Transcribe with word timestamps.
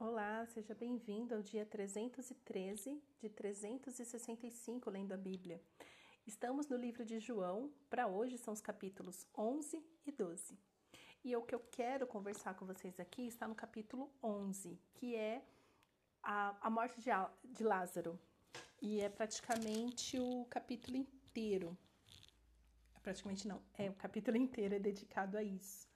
Olá, 0.00 0.46
seja 0.46 0.76
bem-vindo 0.76 1.34
ao 1.34 1.42
dia 1.42 1.66
313 1.66 3.02
de 3.18 3.28
365 3.28 4.88
lendo 4.88 5.12
a 5.12 5.16
Bíblia. 5.16 5.60
Estamos 6.24 6.68
no 6.68 6.76
livro 6.76 7.04
de 7.04 7.18
João, 7.18 7.72
para 7.90 8.06
hoje 8.06 8.38
são 8.38 8.54
os 8.54 8.60
capítulos 8.60 9.26
11 9.36 9.84
e 10.06 10.12
12. 10.12 10.56
E 11.24 11.34
o 11.34 11.42
que 11.42 11.52
eu 11.52 11.58
quero 11.72 12.06
conversar 12.06 12.54
com 12.54 12.64
vocês 12.64 13.00
aqui 13.00 13.26
está 13.26 13.48
no 13.48 13.56
capítulo 13.56 14.08
11, 14.22 14.78
que 14.94 15.16
é 15.16 15.42
a, 16.22 16.56
a 16.60 16.70
morte 16.70 17.00
de, 17.00 17.10
de 17.52 17.64
Lázaro. 17.64 18.16
E 18.80 19.00
é 19.00 19.08
praticamente 19.08 20.16
o 20.20 20.44
capítulo 20.44 20.96
inteiro. 20.96 21.76
Praticamente 23.02 23.48
não, 23.48 23.60
é 23.74 23.90
o 23.90 23.94
capítulo 23.94 24.36
inteiro 24.38 24.76
é 24.76 24.78
dedicado 24.78 25.36
a 25.36 25.42
isso 25.42 25.88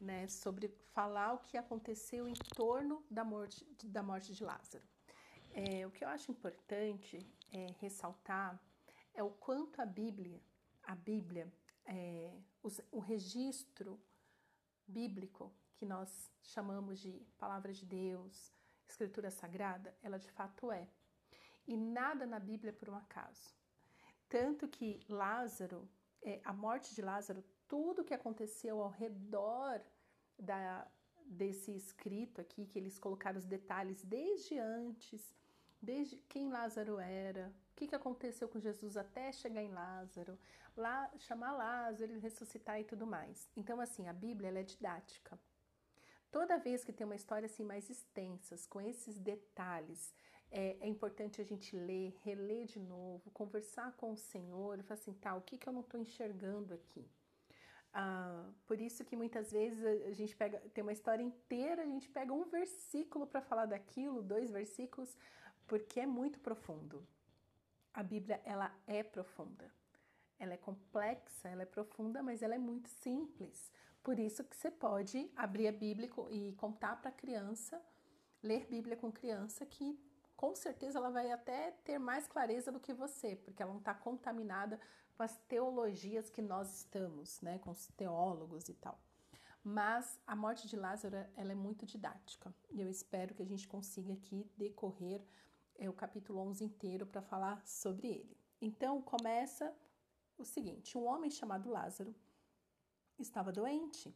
né, 0.00 0.28
sobre 0.28 0.68
falar 0.92 1.34
o 1.34 1.38
que 1.38 1.56
aconteceu 1.56 2.28
em 2.28 2.34
torno 2.54 3.04
da 3.10 3.24
morte, 3.24 3.64
da 3.84 4.02
morte 4.02 4.34
de 4.34 4.44
Lázaro. 4.44 4.84
É, 5.52 5.86
o 5.86 5.90
que 5.90 6.04
eu 6.04 6.08
acho 6.08 6.30
importante 6.30 7.18
é, 7.52 7.66
ressaltar 7.80 8.60
é 9.14 9.22
o 9.22 9.30
quanto 9.30 9.80
a 9.80 9.86
Bíblia, 9.86 10.40
a 10.82 10.94
Bíblia, 10.94 11.50
é, 11.86 12.32
os, 12.62 12.80
o 12.92 12.98
registro 12.98 13.98
bíblico 14.86 15.52
que 15.74 15.86
nós 15.86 16.30
chamamos 16.42 17.00
de 17.00 17.26
palavra 17.38 17.72
de 17.72 17.84
Deus, 17.84 18.52
escritura 18.88 19.30
sagrada, 19.30 19.96
ela 20.02 20.18
de 20.18 20.30
fato 20.30 20.70
é. 20.70 20.88
E 21.66 21.76
nada 21.76 22.26
na 22.26 22.38
Bíblia 22.38 22.70
é 22.70 22.72
por 22.72 22.88
um 22.88 22.94
acaso. 22.94 23.54
Tanto 24.28 24.68
que 24.68 25.00
Lázaro, 25.08 25.88
é, 26.22 26.40
a 26.44 26.52
morte 26.52 26.94
de 26.94 27.02
Lázaro 27.02 27.44
tudo 27.68 28.04
que 28.04 28.14
aconteceu 28.14 28.80
ao 28.80 28.90
redor 28.90 29.80
da, 30.38 30.86
desse 31.24 31.74
escrito 31.74 32.40
aqui, 32.40 32.66
que 32.66 32.78
eles 32.78 32.98
colocaram 32.98 33.38
os 33.38 33.46
detalhes 33.46 34.02
desde 34.02 34.58
antes, 34.58 35.34
desde 35.80 36.16
quem 36.28 36.48
Lázaro 36.48 36.98
era, 36.98 37.52
o 37.72 37.76
que, 37.76 37.86
que 37.86 37.94
aconteceu 37.94 38.48
com 38.48 38.58
Jesus 38.58 38.96
até 38.96 39.30
chegar 39.32 39.62
em 39.62 39.72
Lázaro, 39.72 40.38
lá 40.76 41.10
chamar 41.18 41.52
Lázaro, 41.52 42.12
ele 42.12 42.20
ressuscitar 42.20 42.80
e 42.80 42.84
tudo 42.84 43.06
mais. 43.06 43.50
Então, 43.56 43.80
assim, 43.80 44.08
a 44.08 44.12
Bíblia 44.12 44.50
é 44.50 44.62
didática. 44.62 45.38
Toda 46.30 46.58
vez 46.58 46.84
que 46.84 46.92
tem 46.92 47.04
uma 47.04 47.14
história 47.14 47.46
assim 47.46 47.64
mais 47.64 47.88
extensas, 47.88 48.66
com 48.66 48.80
esses 48.80 49.18
detalhes, 49.18 50.14
é, 50.50 50.76
é, 50.80 50.88
importante 50.88 51.40
a 51.40 51.44
gente 51.44 51.76
ler, 51.76 52.14
reler 52.22 52.66
de 52.66 52.78
novo, 52.78 53.30
conversar 53.30 53.92
com 53.96 54.12
o 54.12 54.16
Senhor, 54.16 54.78
e 54.78 54.82
falar 54.82 55.00
assim, 55.00 55.14
tá, 55.14 55.34
o 55.34 55.40
que, 55.40 55.58
que 55.58 55.68
eu 55.68 55.72
não 55.72 55.80
estou 55.80 56.00
enxergando 56.00 56.74
aqui? 56.74 57.08
Ah, 57.98 58.44
por 58.66 58.78
isso 58.78 59.02
que 59.06 59.16
muitas 59.16 59.50
vezes 59.50 59.82
a 60.04 60.12
gente 60.12 60.36
pega, 60.36 60.58
tem 60.74 60.82
uma 60.82 60.92
história 60.92 61.22
inteira, 61.22 61.80
a 61.80 61.86
gente 61.86 62.10
pega 62.10 62.30
um 62.30 62.44
versículo 62.44 63.26
para 63.26 63.40
falar 63.40 63.64
daquilo, 63.64 64.22
dois 64.22 64.50
versículos, 64.50 65.16
porque 65.66 66.00
é 66.00 66.06
muito 66.06 66.38
profundo. 66.38 67.02
A 67.94 68.02
Bíblia, 68.02 68.38
ela 68.44 68.70
é 68.86 69.02
profunda. 69.02 69.72
Ela 70.38 70.52
é 70.52 70.56
complexa, 70.58 71.48
ela 71.48 71.62
é 71.62 71.64
profunda, 71.64 72.22
mas 72.22 72.42
ela 72.42 72.54
é 72.54 72.58
muito 72.58 72.86
simples. 72.90 73.72
Por 74.02 74.18
isso 74.18 74.44
que 74.44 74.54
você 74.54 74.70
pode 74.70 75.30
abrir 75.34 75.66
a 75.66 75.72
Bíblia 75.72 76.10
e 76.28 76.52
contar 76.58 76.96
para 76.96 77.08
a 77.08 77.14
criança, 77.14 77.80
ler 78.42 78.66
Bíblia 78.66 78.98
com 78.98 79.10
criança, 79.10 79.64
que 79.64 79.98
com 80.36 80.54
certeza 80.54 80.98
ela 80.98 81.08
vai 81.08 81.32
até 81.32 81.70
ter 81.82 81.98
mais 81.98 82.26
clareza 82.26 82.70
do 82.70 82.78
que 82.78 82.92
você, 82.92 83.36
porque 83.36 83.62
ela 83.62 83.72
não 83.72 83.80
está 83.80 83.94
contaminada 83.94 84.78
com 85.16 85.22
as 85.22 85.36
teologias 85.48 86.28
que 86.28 86.42
nós 86.42 86.78
estamos, 86.78 87.40
né, 87.40 87.58
com 87.58 87.70
os 87.70 87.86
teólogos 87.96 88.68
e 88.68 88.74
tal. 88.74 89.00
Mas 89.64 90.20
a 90.26 90.36
morte 90.36 90.68
de 90.68 90.76
Lázaro 90.76 91.16
ela 91.34 91.52
é 91.52 91.54
muito 91.54 91.84
didática 91.86 92.54
e 92.70 92.80
eu 92.80 92.88
espero 92.88 93.34
que 93.34 93.42
a 93.42 93.46
gente 93.46 93.66
consiga 93.66 94.12
aqui 94.12 94.48
decorrer 94.56 95.20
é, 95.74 95.88
o 95.88 95.92
capítulo 95.92 96.38
11 96.40 96.64
inteiro 96.64 97.06
para 97.06 97.20
falar 97.22 97.66
sobre 97.66 98.08
ele. 98.08 98.36
Então 98.60 99.02
começa 99.02 99.74
o 100.38 100.44
seguinte: 100.44 100.96
um 100.96 101.06
homem 101.06 101.30
chamado 101.30 101.68
Lázaro 101.68 102.14
estava 103.18 103.50
doente. 103.50 104.14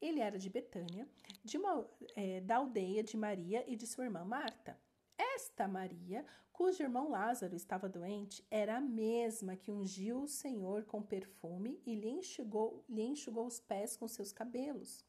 Ele 0.00 0.20
era 0.20 0.38
de 0.38 0.48
Betânia, 0.48 1.08
de 1.44 1.58
uma, 1.58 1.86
é, 2.16 2.40
da 2.40 2.56
aldeia 2.56 3.02
de 3.02 3.16
Maria 3.16 3.64
e 3.70 3.76
de 3.76 3.86
sua 3.86 4.04
irmã 4.04 4.24
Marta. 4.24 4.78
Esta 5.20 5.68
Maria, 5.68 6.24
cujo 6.50 6.82
irmão 6.82 7.10
Lázaro 7.10 7.54
estava 7.54 7.90
doente, 7.90 8.42
era 8.50 8.78
a 8.78 8.80
mesma 8.80 9.54
que 9.54 9.70
ungiu 9.70 10.22
o 10.22 10.26
Senhor 10.26 10.84
com 10.84 11.02
perfume 11.02 11.78
e 11.84 11.94
lhe 11.94 12.08
enxugou, 12.08 12.82
lhe 12.88 13.02
enxugou 13.02 13.46
os 13.46 13.60
pés 13.60 13.98
com 13.98 14.08
seus 14.08 14.32
cabelos. 14.32 15.04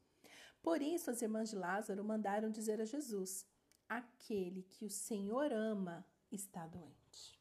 Por 0.61 0.81
isso, 0.81 1.09
as 1.09 1.21
irmãs 1.21 1.49
de 1.49 1.55
Lázaro 1.55 2.03
mandaram 2.03 2.51
dizer 2.51 2.81
a 2.81 2.85
Jesus: 2.85 3.47
Aquele 3.87 4.63
que 4.63 4.83
o 4.83 4.89
Senhor 4.89 5.53
ama 5.53 6.05
está 6.29 6.67
doente. 6.67 7.39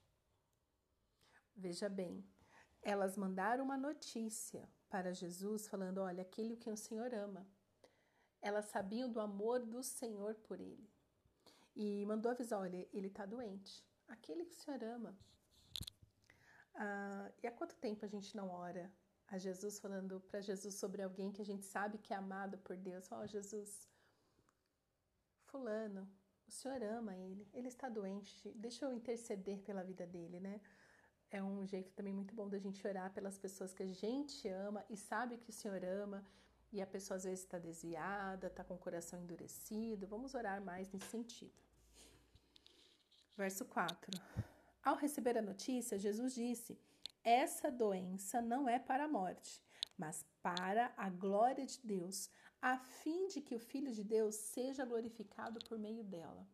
Veja 1.57 1.89
bem, 1.89 2.25
elas 2.81 3.17
mandaram 3.17 3.65
uma 3.65 3.77
notícia 3.77 4.71
para 4.89 5.13
Jesus 5.13 5.67
falando: 5.67 5.99
Olha, 5.99 6.23
aquele 6.23 6.57
que 6.57 6.71
o 6.71 6.77
Senhor 6.77 7.13
ama. 7.13 7.45
Elas 8.41 8.67
sabiam 8.67 9.11
do 9.11 9.19
amor 9.19 9.59
do 9.59 9.83
Senhor 9.83 10.37
por 10.37 10.61
ele 10.61 10.89
e 11.75 12.05
mandou 12.07 12.31
avisar: 12.31 12.61
olha, 12.61 12.89
ele 12.93 13.09
está 13.09 13.27
doente. 13.27 13.85
Aquele 14.09 14.45
que 14.45 14.53
o 14.53 14.57
Senhor 14.57 14.83
ama. 14.83 15.17
Ah, 16.75 17.31
e 17.43 17.47
há 17.47 17.53
quanto 17.53 17.77
tempo 17.77 18.05
a 18.05 18.09
gente 18.09 18.37
não 18.37 18.49
ora 18.49 18.91
a 19.29 19.39
Jesus 19.39 19.79
falando 19.79 20.21
para 20.21 20.41
Jesus 20.41 20.75
sobre 20.75 21.03
alguém 21.03 21.31
que 21.31 21.43
a 21.43 21.45
gente 21.45 21.65
sabe 21.65 21.99
que 21.99 22.13
é 22.13 22.17
amado 22.17 22.59
por 22.59 22.77
Deus? 22.77 23.11
Ó, 23.13 23.21
oh, 23.21 23.27
Jesus, 23.27 23.89
Fulano, 25.45 26.09
o 26.49 26.51
Senhor 26.51 26.83
ama 26.83 27.17
ele, 27.17 27.49
ele 27.53 27.69
está 27.69 27.89
doente, 27.89 28.53
deixa 28.57 28.85
eu 28.85 28.93
interceder 28.93 29.61
pela 29.61 29.85
vida 29.85 30.07
dele, 30.07 30.41
né? 30.41 30.61
É 31.31 31.41
um 31.41 31.65
jeito 31.65 31.93
também 31.93 32.13
muito 32.13 32.35
bom 32.35 32.49
da 32.49 32.59
gente 32.59 32.85
orar 32.85 33.13
pelas 33.13 33.39
pessoas 33.39 33.73
que 33.73 33.85
a 33.85 33.87
gente 33.87 34.49
ama 34.49 34.85
e 34.91 34.97
sabe 34.97 35.39
que 35.39 35.51
o 35.51 35.53
Senhor 35.53 35.85
ama 35.85 36.25
e 36.73 36.81
a 36.81 36.87
pessoa 36.87 37.17
às 37.17 37.25
vezes 37.25 37.41
está 37.41 37.59
desviada, 37.59 38.47
está 38.47 38.63
com 38.63 38.75
o 38.75 38.79
coração 38.79 39.19
endurecido. 39.21 40.07
Vamos 40.07 40.35
orar 40.35 40.63
mais 40.63 40.91
nesse 40.91 41.07
sentido. 41.07 41.53
Verso 43.37 43.65
4. 43.65 44.11
Ao 44.83 44.97
receber 44.97 45.37
a 45.37 45.43
notícia, 45.43 45.99
Jesus 45.99 46.35
disse: 46.35 46.79
Essa 47.25 47.71
doença 47.71 48.41
não 48.41 48.69
é 48.69 48.79
para 48.79 49.05
a 49.05 49.09
morte, 49.09 49.61
mas 49.97 50.25
para 50.43 50.93
a 50.97 51.09
glória 51.11 51.67
de 51.67 51.81
Deus, 51.83 52.31
a 52.63 52.79
fim 52.79 53.27
de 53.29 53.41
que 53.41 53.55
o 53.55 53.59
Filho 53.59 53.93
de 53.93 54.05
Deus 54.05 54.35
seja 54.37 54.85
glorificado 54.85 55.59
por 55.69 55.79
meio 55.79 56.05
dela. 56.05 56.47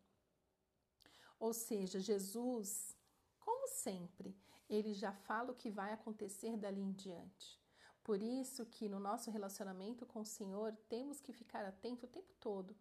Ou 1.38 1.52
seja, 1.52 2.00
Jesus, 2.00 2.96
como 3.38 3.68
sempre, 3.68 4.34
ele 4.68 4.94
já 4.94 5.12
fala 5.12 5.52
o 5.52 5.56
que 5.56 5.70
vai 5.70 5.92
acontecer 5.92 6.56
dali 6.56 6.80
em 6.80 6.92
diante. 6.92 7.60
Por 8.06 8.22
isso 8.22 8.64
que 8.64 8.88
no 8.88 9.00
nosso 9.00 9.32
relacionamento 9.32 10.06
com 10.06 10.20
o 10.20 10.30
Senhor 10.38 10.72
temos 10.88 11.20
que 11.20 11.32
ficar 11.32 11.64
atento 11.64 12.06
o 12.06 12.08
tempo 12.16 12.32
todo. 12.38 12.76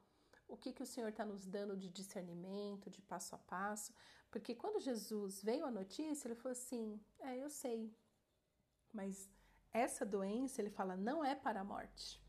O 0.47 0.55
que, 0.55 0.71
que 0.71 0.83
o 0.83 0.85
Senhor 0.85 1.09
está 1.09 1.25
nos 1.25 1.47
dando 1.47 1.75
de 1.75 1.89
discernimento, 1.89 2.91
de 2.91 3.01
passo 3.01 3.33
a 3.33 3.39
passo. 3.39 3.91
Porque 4.29 4.53
quando 4.53 4.79
Jesus 4.79 5.41
veio 5.41 5.65
a 5.65 5.71
notícia, 5.71 6.27
ele 6.27 6.35
falou 6.35 6.51
assim: 6.51 7.01
É, 7.19 7.35
eu 7.43 7.49
sei, 7.49 7.91
mas 8.93 9.27
essa 9.73 10.05
doença, 10.05 10.61
ele 10.61 10.69
fala, 10.69 10.95
não 10.95 11.25
é 11.25 11.33
para 11.33 11.61
a 11.61 11.63
morte, 11.63 12.21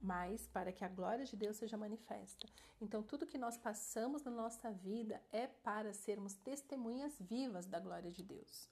mas 0.00 0.46
para 0.48 0.70
que 0.70 0.84
a 0.84 0.88
glória 0.88 1.24
de 1.24 1.34
Deus 1.34 1.56
seja 1.56 1.78
manifesta. 1.78 2.46
Então, 2.78 3.02
tudo 3.02 3.26
que 3.26 3.38
nós 3.38 3.56
passamos 3.56 4.22
na 4.22 4.30
nossa 4.30 4.70
vida 4.70 5.20
é 5.32 5.46
para 5.46 5.94
sermos 5.94 6.34
testemunhas 6.34 7.18
vivas 7.18 7.66
da 7.66 7.80
glória 7.80 8.12
de 8.12 8.22
Deus. 8.22 8.68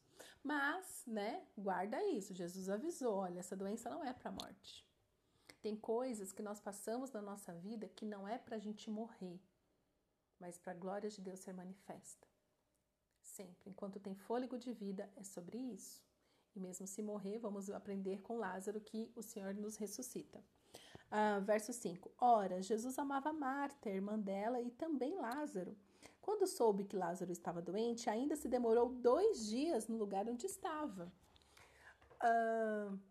Mas, 0.46 1.02
né, 1.08 1.44
guarda 1.58 2.00
isso. 2.04 2.32
Jesus 2.32 2.68
avisou: 2.68 3.16
olha, 3.16 3.40
essa 3.40 3.56
doença 3.56 3.90
não 3.90 4.04
é 4.04 4.12
para 4.12 4.30
morte. 4.30 4.86
Tem 5.60 5.74
coisas 5.74 6.30
que 6.30 6.40
nós 6.40 6.60
passamos 6.60 7.10
na 7.10 7.20
nossa 7.20 7.52
vida 7.52 7.88
que 7.88 8.06
não 8.06 8.28
é 8.28 8.38
para 8.38 8.54
a 8.54 8.58
gente 8.60 8.88
morrer, 8.88 9.40
mas 10.38 10.56
para 10.56 10.71
a 10.71 10.76
glória 10.76 11.10
de 11.10 11.21
Deus 11.21 11.41
ser 11.41 11.53
manifesta. 11.53 12.28
Sempre. 13.21 13.71
Enquanto 13.71 13.98
tem 13.98 14.15
fôlego 14.15 14.56
de 14.56 14.72
vida, 14.72 15.10
é 15.16 15.24
sobre 15.24 15.59
isso. 15.59 16.00
E 16.54 16.60
mesmo 16.60 16.86
se 16.86 17.03
morrer, 17.03 17.41
vamos 17.41 17.68
aprender 17.68 18.22
com 18.22 18.38
Lázaro 18.38 18.80
que 18.80 19.10
o 19.16 19.22
Senhor 19.22 19.53
nos 19.53 19.74
ressuscita. 19.74 20.44
Ah, 21.10 21.41
verso 21.41 21.72
5: 21.72 22.12
Ora, 22.21 22.62
Jesus 22.62 22.97
amava 23.00 23.32
Marta, 23.32 23.91
irmã 23.91 24.16
dela, 24.16 24.60
e 24.60 24.71
também 24.71 25.16
Lázaro. 25.16 25.76
Quando 26.26 26.44
soube 26.44 26.82
que 26.82 26.96
Lázaro 26.96 27.30
estava 27.30 27.62
doente, 27.62 28.10
ainda 28.10 28.34
se 28.34 28.48
demorou 28.48 28.88
dois 28.88 29.46
dias 29.46 29.86
no 29.86 29.96
lugar 29.96 30.28
onde 30.28 30.44
estava. 30.44 31.04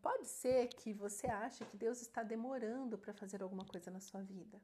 Pode 0.01 0.27
ser 0.27 0.67
que 0.67 0.91
você 0.91 1.27
ache 1.27 1.63
que 1.63 1.77
Deus 1.77 2.01
está 2.01 2.23
demorando 2.23 2.97
para 2.97 3.13
fazer 3.13 3.41
alguma 3.41 3.63
coisa 3.63 3.89
na 3.89 4.01
sua 4.01 4.21
vida. 4.21 4.61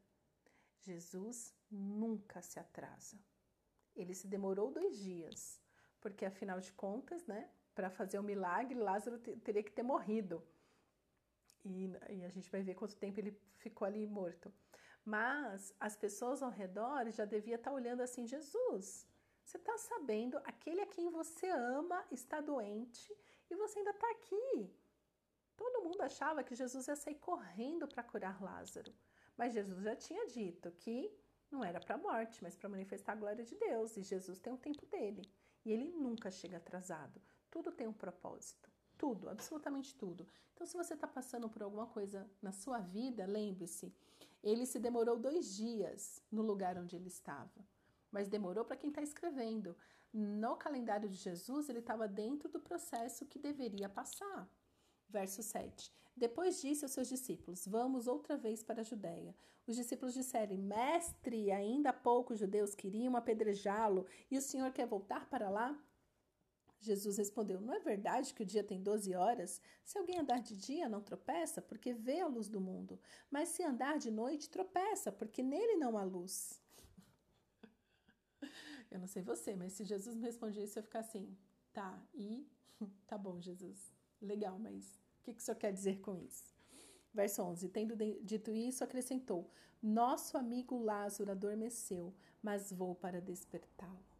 Jesus 0.81 1.56
nunca 1.71 2.42
se 2.42 2.59
atrasa. 2.59 3.18
Ele 3.95 4.13
se 4.13 4.27
demorou 4.27 4.69
dois 4.69 4.98
dias, 5.00 5.57
porque 6.01 6.25
afinal 6.25 6.59
de 6.59 6.74
contas, 6.74 7.25
né, 7.25 7.50
para 7.74 7.89
fazer 7.89 8.18
o 8.18 8.21
um 8.21 8.25
milagre, 8.25 8.77
Lázaro 8.77 9.18
teria 9.18 9.63
que 9.63 9.71
ter 9.71 9.83
morrido. 9.83 10.44
E, 11.63 11.89
e, 12.09 12.25
a 12.25 12.30
gente 12.30 12.51
vai 12.51 12.62
ver 12.63 12.75
quanto 12.75 12.98
tempo 12.98 13.18
ele 13.18 13.39
ficou 13.59 13.86
ali 13.86 14.06
morto. 14.06 14.51
Mas 15.03 15.74
as 15.80 15.95
pessoas 15.95 16.44
ao 16.44 16.50
redor 16.50 17.09
já 17.12 17.25
deviam 17.25 17.56
estar 17.56 17.71
olhando 17.71 18.01
assim: 18.01 18.27
Jesus, 18.27 19.07
você 19.44 19.57
está 19.57 19.77
sabendo, 19.77 20.38
aquele 20.45 20.81
a 20.81 20.88
quem 20.88 21.09
você 21.09 21.50
ama 21.50 22.06
está 22.12 22.39
doente 22.39 23.15
e 23.50 23.56
você 23.56 23.80
ainda 23.80 23.92
está 23.92 24.09
aqui. 24.12 24.74
Todo 25.57 25.83
mundo 25.83 26.01
achava 26.01 26.44
que 26.44 26.56
Jesus 26.56 26.88
ia 26.88 26.95
sair 26.95 27.15
correndo 27.15 27.88
para 27.88 28.03
curar 28.03 28.42
Lázaro. 28.42 28.94
Mas 29.38 29.53
Jesus 29.53 29.83
já 29.83 29.95
tinha 29.95 30.25
dito 30.27 30.71
que 30.71 31.12
não 31.51 31.63
era 31.63 31.80
para 31.80 31.95
a 31.95 31.98
morte, 31.98 32.42
mas 32.42 32.56
para 32.56 32.69
manifestar 32.69 33.13
a 33.13 33.15
glória 33.15 33.44
de 33.44 33.56
Deus. 33.56 33.98
E 33.98 34.01
Jesus 34.01 34.39
tem 34.39 34.53
um 34.53 34.57
tempo 34.57 34.86
dele. 34.86 35.30
E 35.65 35.71
ele 35.71 35.92
nunca 35.92 36.31
chega 36.31 36.57
atrasado. 36.57 37.21
Tudo 37.50 37.71
tem 37.71 37.88
um 37.88 37.94
propósito. 37.94 38.71
Tudo, 38.98 39.30
absolutamente 39.30 39.95
tudo. 39.95 40.27
Então, 40.53 40.65
se 40.65 40.77
você 40.77 40.94
está 40.94 41.07
passando 41.07 41.50
por 41.50 41.62
alguma 41.62 41.88
coisa 41.88 42.30
na 42.42 42.51
sua 42.51 42.80
vida, 42.80 43.25
lembre-se, 43.25 43.94
ele 44.44 44.66
se 44.66 44.80
demorou 44.80 45.18
dois 45.18 45.56
dias 45.56 46.22
no 46.32 46.42
lugar 46.42 46.78
onde 46.78 46.96
ele 46.96 47.08
estava. 47.08 47.66
Mas 48.12 48.28
demorou 48.28 48.66
para 48.66 48.78
quem 48.78 48.90
está 48.90 49.02
escrevendo. 49.02 49.76
No 50.14 50.56
calendário 50.58 51.08
de 51.08 51.16
Jesus, 51.16 51.70
ele 51.70 51.80
estava 51.80 52.08
dentro 52.08 52.50
do 52.50 52.60
processo 52.60 53.26
que 53.26 53.40
deveria 53.40 53.88
passar. 53.88 54.50
Verso 55.08 55.42
7. 55.42 55.92
Depois 56.16 56.62
disse 56.62 56.84
aos 56.84 56.92
seus 56.92 57.08
discípulos: 57.08 57.66
Vamos 57.66 58.08
outra 58.08 58.36
vez 58.36 58.62
para 58.62 58.82
a 58.82 58.84
Judéia. 58.84 59.36
Os 59.66 59.76
discípulos 59.76 60.14
disseram: 60.14 60.58
Mestre, 60.58 61.52
ainda 61.52 61.92
há 61.92 61.94
pouco 61.94 62.34
os 62.34 62.40
judeus 62.40 62.76
queriam 62.76 63.16
apedrejá-lo 63.16 64.06
e 64.30 64.38
o 64.38 64.42
senhor 64.42 64.72
quer 64.74 64.88
voltar 64.88 65.30
para 65.30 65.50
lá? 65.50 65.80
Jesus 66.81 67.18
respondeu: 67.18 67.62
Não 67.62 67.74
é 67.74 67.80
verdade 67.80 68.33
que 68.33 68.42
o 68.42 68.45
dia 68.45 68.63
tem 68.63 68.81
doze 68.81 69.13
horas? 69.16 69.62
Se 69.83 69.98
alguém 69.98 70.19
andar 70.19 70.42
de 70.42 70.57
dia, 70.57 70.89
não 70.89 71.01
tropeça, 71.01 71.62
porque 71.62 71.94
vê 71.94 72.19
a 72.19 72.28
luz 72.28 72.50
do 72.50 72.60
mundo. 72.60 73.00
Mas 73.30 73.50
se 73.50 73.63
andar 73.63 74.00
de 74.00 74.10
noite, 74.10 74.50
tropeça, 74.50 75.12
porque 75.12 75.44
nele 75.44 75.75
não 75.75 75.98
há 75.98 76.04
luz. 76.04 76.60
Eu 78.89 79.00
não 79.00 79.07
sei 79.07 79.22
você, 79.22 79.56
mas 79.56 79.74
se 79.74 79.86
Jesus 79.86 80.16
me 80.16 80.24
respondesse, 80.24 80.78
eu 80.78 80.81
ia 80.81 80.83
ficar 80.83 81.00
assim: 81.00 81.38
Tá, 81.72 82.04
e? 82.13 82.48
Tá 83.07 83.18
bom, 83.18 83.39
Jesus. 83.39 83.94
Legal, 84.19 84.57
mas 84.57 85.00
o 85.19 85.24
que, 85.24 85.34
que 85.34 85.39
o 85.39 85.44
senhor 85.44 85.57
quer 85.57 85.72
dizer 85.72 86.01
com 86.01 86.18
isso? 86.18 86.51
Verso 87.13 87.44
11: 87.44 87.69
Tendo 87.69 87.95
dito 88.24 88.51
isso, 88.56 88.84
acrescentou: 88.84 89.50
Nosso 89.81 90.38
amigo 90.38 90.77
Lázaro 90.77 91.31
adormeceu, 91.31 92.13
mas 92.42 92.72
vou 92.72 92.95
para 92.95 93.22
despertá-lo. 93.22 94.11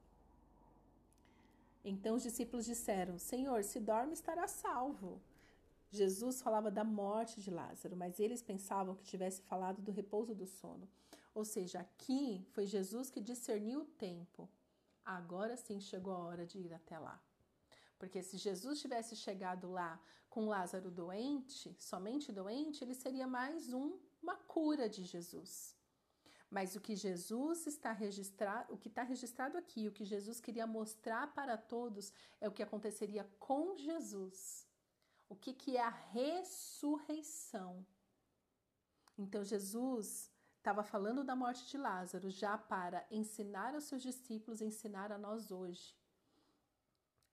Então 1.84 2.16
os 2.16 2.24
discípulos 2.24 2.66
disseram: 2.66 3.18
Senhor, 3.18 3.64
se 3.64 3.80
dorme, 3.80 4.14
estará 4.14 4.48
salvo. 4.48 5.22
Jesus 5.90 6.42
falava 6.42 6.72
da 6.72 6.84
morte 6.84 7.42
de 7.42 7.52
Lázaro, 7.52 7.98
mas 7.98 8.20
eles 8.20 8.42
pensavam 8.42 8.96
que 8.96 9.04
tivesse 9.04 9.42
falado 9.42 9.82
do 9.82 9.92
repouso 9.92 10.34
do 10.34 10.46
sono. 10.46 10.88
Ou 11.34 11.44
seja, 11.44 11.80
aqui 11.80 12.46
foi 12.52 12.66
Jesus 12.66 13.10
que 13.10 13.20
discerniu 13.20 13.82
o 13.82 13.86
tempo. 13.86 14.50
Agora 15.04 15.58
sim 15.58 15.80
chegou 15.80 16.14
a 16.14 16.20
hora 16.20 16.46
de 16.46 16.60
ir 16.60 16.74
até 16.74 16.98
lá. 16.98 17.22
Porque 18.00 18.24
se 18.24 18.38
Jesus 18.38 18.80
tivesse 18.80 19.16
chegado 19.16 19.70
lá 19.70 20.00
com 20.30 20.48
Lázaro 20.48 20.90
doente, 20.90 21.76
somente 21.78 22.32
doente, 22.32 22.84
ele 22.84 22.96
seria 22.96 23.28
mais 23.28 23.74
um, 23.74 23.98
uma 24.24 24.36
cura 24.36 24.88
de 24.88 25.04
Jesus. 25.04 25.76
Mas 26.52 26.76
o 26.76 26.82
que 26.82 26.98
Jesus 26.98 27.66
está 27.66 27.94
registrado, 27.94 28.74
o 28.74 28.78
que 28.78 28.90
está 28.90 29.04
registrado 29.04 29.58
aqui, 29.58 29.88
o 29.88 29.92
que 29.92 30.04
Jesus 30.04 30.42
queria 30.42 30.68
mostrar 30.68 31.34
para 31.34 31.58
todos 31.58 32.12
é 32.42 32.48
o 32.48 32.52
que 32.52 32.62
aconteceria 32.62 33.24
com 33.40 33.78
Jesus. 33.78 34.68
O 35.30 35.36
que, 35.36 35.54
que 35.54 35.78
é 35.78 35.82
a 35.82 35.90
ressurreição? 35.90 37.86
Então 39.18 39.46
Jesus 39.46 40.30
estava 40.58 40.84
falando 40.84 41.24
da 41.24 41.38
morte 41.38 41.66
de 41.70 41.78
Lázaro 41.78 42.30
já 42.30 42.58
para 42.58 43.08
ensinar 43.10 43.74
aos 43.74 43.86
seus 43.86 44.02
discípulos, 44.02 44.62
ensinar 44.62 45.10
a 45.10 45.18
nós 45.18 45.52
hoje. 45.52 45.96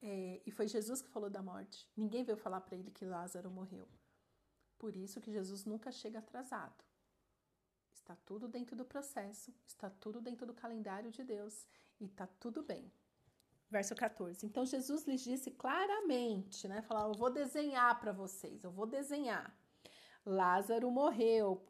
É, 0.01 0.41
e 0.47 0.51
foi 0.53 0.69
Jesus 0.69 1.03
que 1.03 1.09
falou 1.09 1.29
da 1.29 1.43
morte. 1.43 1.91
Ninguém 1.97 2.23
veio 2.23 2.39
falar 2.39 2.61
para 2.61 2.77
ele 2.77 2.93
que 2.93 3.05
Lázaro 3.05 3.51
morreu. 3.51 3.89
Por 4.79 4.95
isso 4.95 5.21
que 5.21 5.33
Jesus 5.33 5.65
nunca 5.65 5.91
chega 5.91 6.21
atrasado. 6.21 6.88
Está 8.09 8.17
tudo 8.25 8.49
dentro 8.49 8.75
do 8.75 8.87
processo, 8.87 9.53
está 9.67 9.91
tudo 9.91 10.19
dentro 10.19 10.47
do 10.47 10.55
calendário 10.55 11.11
de 11.11 11.23
Deus 11.23 11.67
e 12.01 12.07
está 12.07 12.27
tudo 12.27 12.63
bem. 12.63 12.91
Verso 13.71 13.95
14. 13.95 14.47
Então 14.47 14.65
Jesus 14.65 15.07
lhes 15.07 15.23
disse 15.23 15.51
claramente, 15.51 16.67
né? 16.67 16.81
Falar, 16.81 17.07
eu 17.07 17.13
vou 17.13 17.31
desenhar 17.31 18.01
para 18.01 18.13
vocês, 18.13 18.65
eu 18.65 18.71
vou 18.71 18.87
desenhar. 18.87 19.55
Lázaro 20.25 20.91
morreu. 20.91 21.63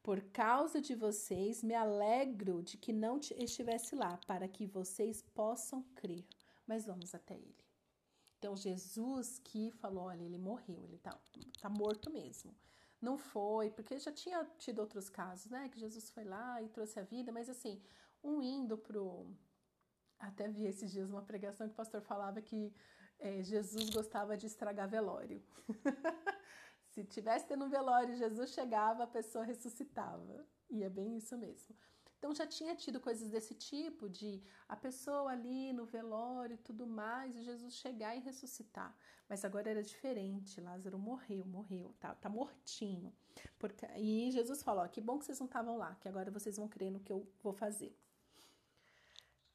Por 0.00 0.20
causa 0.30 0.80
de 0.80 0.94
vocês, 0.94 1.62
me 1.62 1.74
alegro 1.74 2.62
de 2.62 2.76
que 2.76 2.92
não 2.92 3.18
estivesse 3.18 3.96
lá, 3.96 4.16
para 4.28 4.46
que 4.46 4.66
vocês 4.66 5.22
possam 5.22 5.82
crer 5.96 6.24
mas 6.66 6.86
vamos 6.86 7.14
até 7.14 7.34
ele. 7.34 7.64
Então, 8.38 8.56
Jesus 8.56 9.38
que 9.38 9.70
falou: 9.70 10.04
olha, 10.04 10.22
ele 10.22 10.38
morreu, 10.38 10.84
ele 10.84 10.98
tá, 10.98 11.18
tá 11.60 11.68
morto 11.68 12.10
mesmo. 12.10 12.54
Não 13.04 13.18
foi, 13.18 13.70
porque 13.70 13.98
já 13.98 14.10
tinha 14.10 14.40
tido 14.64 14.78
outros 14.78 15.10
casos, 15.10 15.50
né? 15.50 15.68
Que 15.68 15.78
Jesus 15.78 16.10
foi 16.10 16.24
lá 16.24 16.62
e 16.62 16.68
trouxe 16.70 16.98
a 16.98 17.02
vida, 17.02 17.30
mas 17.30 17.50
assim, 17.50 17.82
um 18.22 18.40
indo 18.40 18.78
pro. 18.78 19.04
Até 20.18 20.48
vi 20.48 20.64
esses 20.64 20.90
dias 20.90 21.10
uma 21.10 21.20
pregação 21.30 21.66
que 21.68 21.74
o 21.74 21.76
pastor 21.82 22.00
falava 22.00 22.40
que 22.40 22.72
é, 23.18 23.42
Jesus 23.42 23.90
gostava 23.90 24.38
de 24.38 24.46
estragar 24.46 24.88
velório. 24.88 25.42
Se 26.92 27.04
tivesse 27.04 27.46
tendo 27.46 27.66
um 27.66 27.68
velório, 27.68 28.16
Jesus 28.16 28.50
chegava, 28.58 29.04
a 29.04 29.14
pessoa 29.18 29.44
ressuscitava. 29.44 30.46
E 30.70 30.82
é 30.82 30.88
bem 30.88 31.18
isso 31.18 31.36
mesmo. 31.36 31.76
Então 32.24 32.34
já 32.34 32.46
tinha 32.46 32.74
tido 32.74 32.98
coisas 33.02 33.28
desse 33.28 33.54
tipo, 33.54 34.08
de 34.08 34.42
a 34.66 34.74
pessoa 34.74 35.30
ali 35.30 35.74
no 35.74 35.84
velório 35.84 36.54
e 36.54 36.56
tudo 36.56 36.86
mais, 36.86 37.36
e 37.36 37.42
Jesus 37.42 37.74
chegar 37.74 38.16
e 38.16 38.20
ressuscitar. 38.20 38.96
Mas 39.28 39.44
agora 39.44 39.68
era 39.68 39.82
diferente, 39.82 40.58
Lázaro 40.58 40.98
morreu, 40.98 41.44
morreu, 41.44 41.94
tá, 42.00 42.14
tá 42.14 42.30
mortinho. 42.30 43.12
Porque, 43.58 43.84
e 43.98 44.30
Jesus 44.30 44.62
falou: 44.62 44.88
que 44.88 45.02
bom 45.02 45.18
que 45.18 45.26
vocês 45.26 45.38
não 45.38 45.44
estavam 45.44 45.76
lá, 45.76 45.94
que 45.96 46.08
agora 46.08 46.30
vocês 46.30 46.56
vão 46.56 46.66
crer 46.66 46.90
no 46.90 46.98
que 46.98 47.12
eu 47.12 47.30
vou 47.42 47.52
fazer. 47.52 47.94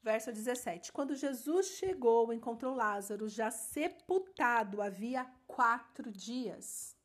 Verso 0.00 0.30
17: 0.30 0.92
Quando 0.92 1.16
Jesus 1.16 1.66
chegou, 1.70 2.32
encontrou 2.32 2.72
Lázaro 2.72 3.28
já 3.28 3.50
sepultado 3.50 4.80
havia 4.80 5.24
quatro 5.44 6.08
dias. 6.08 6.96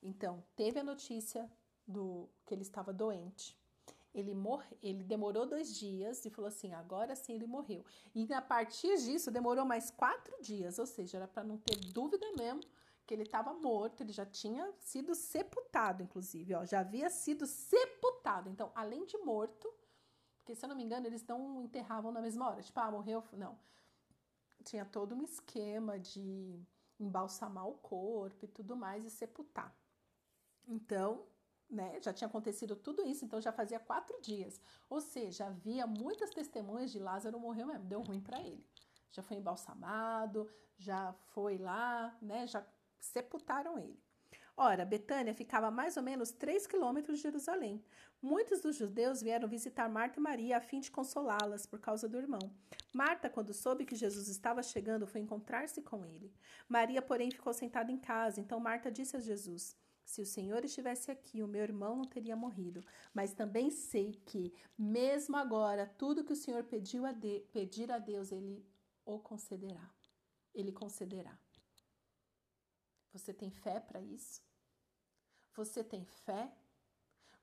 Então, 0.00 0.44
teve 0.54 0.78
a 0.78 0.84
notícia 0.84 1.50
do 1.84 2.30
que 2.46 2.54
ele 2.54 2.62
estava 2.62 2.92
doente. 2.92 3.59
Ele, 4.12 4.34
morre, 4.34 4.76
ele 4.82 5.04
demorou 5.04 5.46
dois 5.46 5.74
dias 5.76 6.24
e 6.24 6.30
falou 6.30 6.48
assim: 6.48 6.72
agora 6.72 7.14
sim 7.14 7.34
ele 7.34 7.46
morreu. 7.46 7.84
E 8.14 8.32
a 8.32 8.42
partir 8.42 8.96
disso 8.98 9.30
demorou 9.30 9.64
mais 9.64 9.90
quatro 9.90 10.34
dias, 10.42 10.78
ou 10.78 10.86
seja, 10.86 11.18
era 11.18 11.28
para 11.28 11.44
não 11.44 11.56
ter 11.56 11.76
dúvida 11.76 12.26
mesmo 12.36 12.62
que 13.06 13.14
ele 13.14 13.24
estava 13.24 13.52
morto, 13.52 14.02
ele 14.02 14.12
já 14.12 14.24
tinha 14.24 14.72
sido 14.78 15.16
sepultado, 15.16 16.00
inclusive, 16.00 16.54
ó, 16.54 16.64
já 16.64 16.78
havia 16.78 17.10
sido 17.10 17.44
sepultado. 17.44 18.48
Então, 18.48 18.70
além 18.72 19.04
de 19.04 19.18
morto, 19.18 19.68
porque 20.38 20.54
se 20.54 20.64
eu 20.64 20.68
não 20.68 20.76
me 20.76 20.84
engano, 20.84 21.08
eles 21.08 21.26
não 21.26 21.60
enterravam 21.60 22.12
na 22.12 22.20
mesma 22.20 22.48
hora, 22.48 22.62
tipo, 22.62 22.78
ah, 22.78 22.88
morreu, 22.88 23.24
não. 23.32 23.58
Tinha 24.64 24.84
todo 24.84 25.12
um 25.14 25.24
esquema 25.24 25.98
de 25.98 26.64
embalsamar 27.00 27.66
o 27.66 27.74
corpo 27.78 28.44
e 28.44 28.48
tudo 28.48 28.76
mais 28.76 29.04
e 29.04 29.10
sepultar. 29.10 29.74
Então, 30.68 31.26
né? 31.70 31.98
Já 32.02 32.12
tinha 32.12 32.28
acontecido 32.28 32.74
tudo 32.74 33.06
isso, 33.06 33.24
então 33.24 33.40
já 33.40 33.52
fazia 33.52 33.78
quatro 33.78 34.20
dias. 34.20 34.60
Ou 34.88 35.00
seja, 35.00 35.46
havia 35.46 35.86
muitas 35.86 36.30
testemunhas 36.30 36.90
de 36.90 36.98
Lázaro 36.98 37.38
morreu 37.38 37.66
mesmo, 37.66 37.84
deu 37.84 38.02
ruim 38.02 38.20
para 38.20 38.40
ele. 38.40 38.66
Já 39.12 39.22
foi 39.22 39.36
embalsamado, 39.36 40.50
já 40.78 41.12
foi 41.32 41.58
lá, 41.58 42.16
né? 42.20 42.46
Já 42.46 42.66
sepultaram 42.98 43.78
ele. 43.78 43.98
Ora, 44.56 44.84
Betânia 44.84 45.34
ficava 45.34 45.70
mais 45.70 45.96
ou 45.96 46.02
menos 46.02 46.32
3 46.32 46.66
quilômetros 46.66 47.16
de 47.16 47.22
Jerusalém. 47.22 47.82
Muitos 48.20 48.60
dos 48.60 48.76
judeus 48.76 49.22
vieram 49.22 49.48
visitar 49.48 49.88
Marta 49.88 50.20
e 50.20 50.22
Maria 50.22 50.58
a 50.58 50.60
fim 50.60 50.80
de 50.80 50.90
consolá-las 50.90 51.64
por 51.64 51.80
causa 51.80 52.06
do 52.06 52.18
irmão. 52.18 52.54
Marta, 52.92 53.30
quando 53.30 53.54
soube 53.54 53.86
que 53.86 53.96
Jesus 53.96 54.28
estava 54.28 54.62
chegando, 54.62 55.06
foi 55.06 55.22
encontrar-se 55.22 55.80
com 55.80 56.04
ele. 56.04 56.30
Maria, 56.68 57.00
porém, 57.00 57.30
ficou 57.30 57.54
sentada 57.54 57.90
em 57.90 57.96
casa. 57.96 58.38
Então 58.38 58.60
Marta 58.60 58.92
disse 58.92 59.16
a 59.16 59.20
Jesus: 59.20 59.74
se 60.10 60.20
o 60.20 60.26
Senhor 60.26 60.64
estivesse 60.64 61.08
aqui, 61.08 61.40
o 61.40 61.46
meu 61.46 61.62
irmão 61.62 61.94
não 61.94 62.04
teria 62.04 62.34
morrido. 62.34 62.84
Mas 63.14 63.32
também 63.32 63.70
sei 63.70 64.20
que, 64.26 64.52
mesmo 64.76 65.36
agora, 65.36 65.86
tudo 65.86 66.24
que 66.24 66.32
o 66.32 66.36
Senhor 66.44 66.64
pediu 66.64 67.06
a 67.06 67.12
de, 67.12 67.46
pedir 67.52 67.92
a 67.92 67.98
Deus, 67.98 68.32
Ele 68.32 68.66
o 69.04 69.20
concederá. 69.20 69.88
Ele 70.52 70.72
concederá. 70.72 71.38
Você 73.12 73.32
tem 73.32 73.52
fé 73.52 73.78
para 73.78 74.00
isso? 74.00 74.42
Você 75.54 75.84
tem 75.84 76.04
fé? 76.04 76.52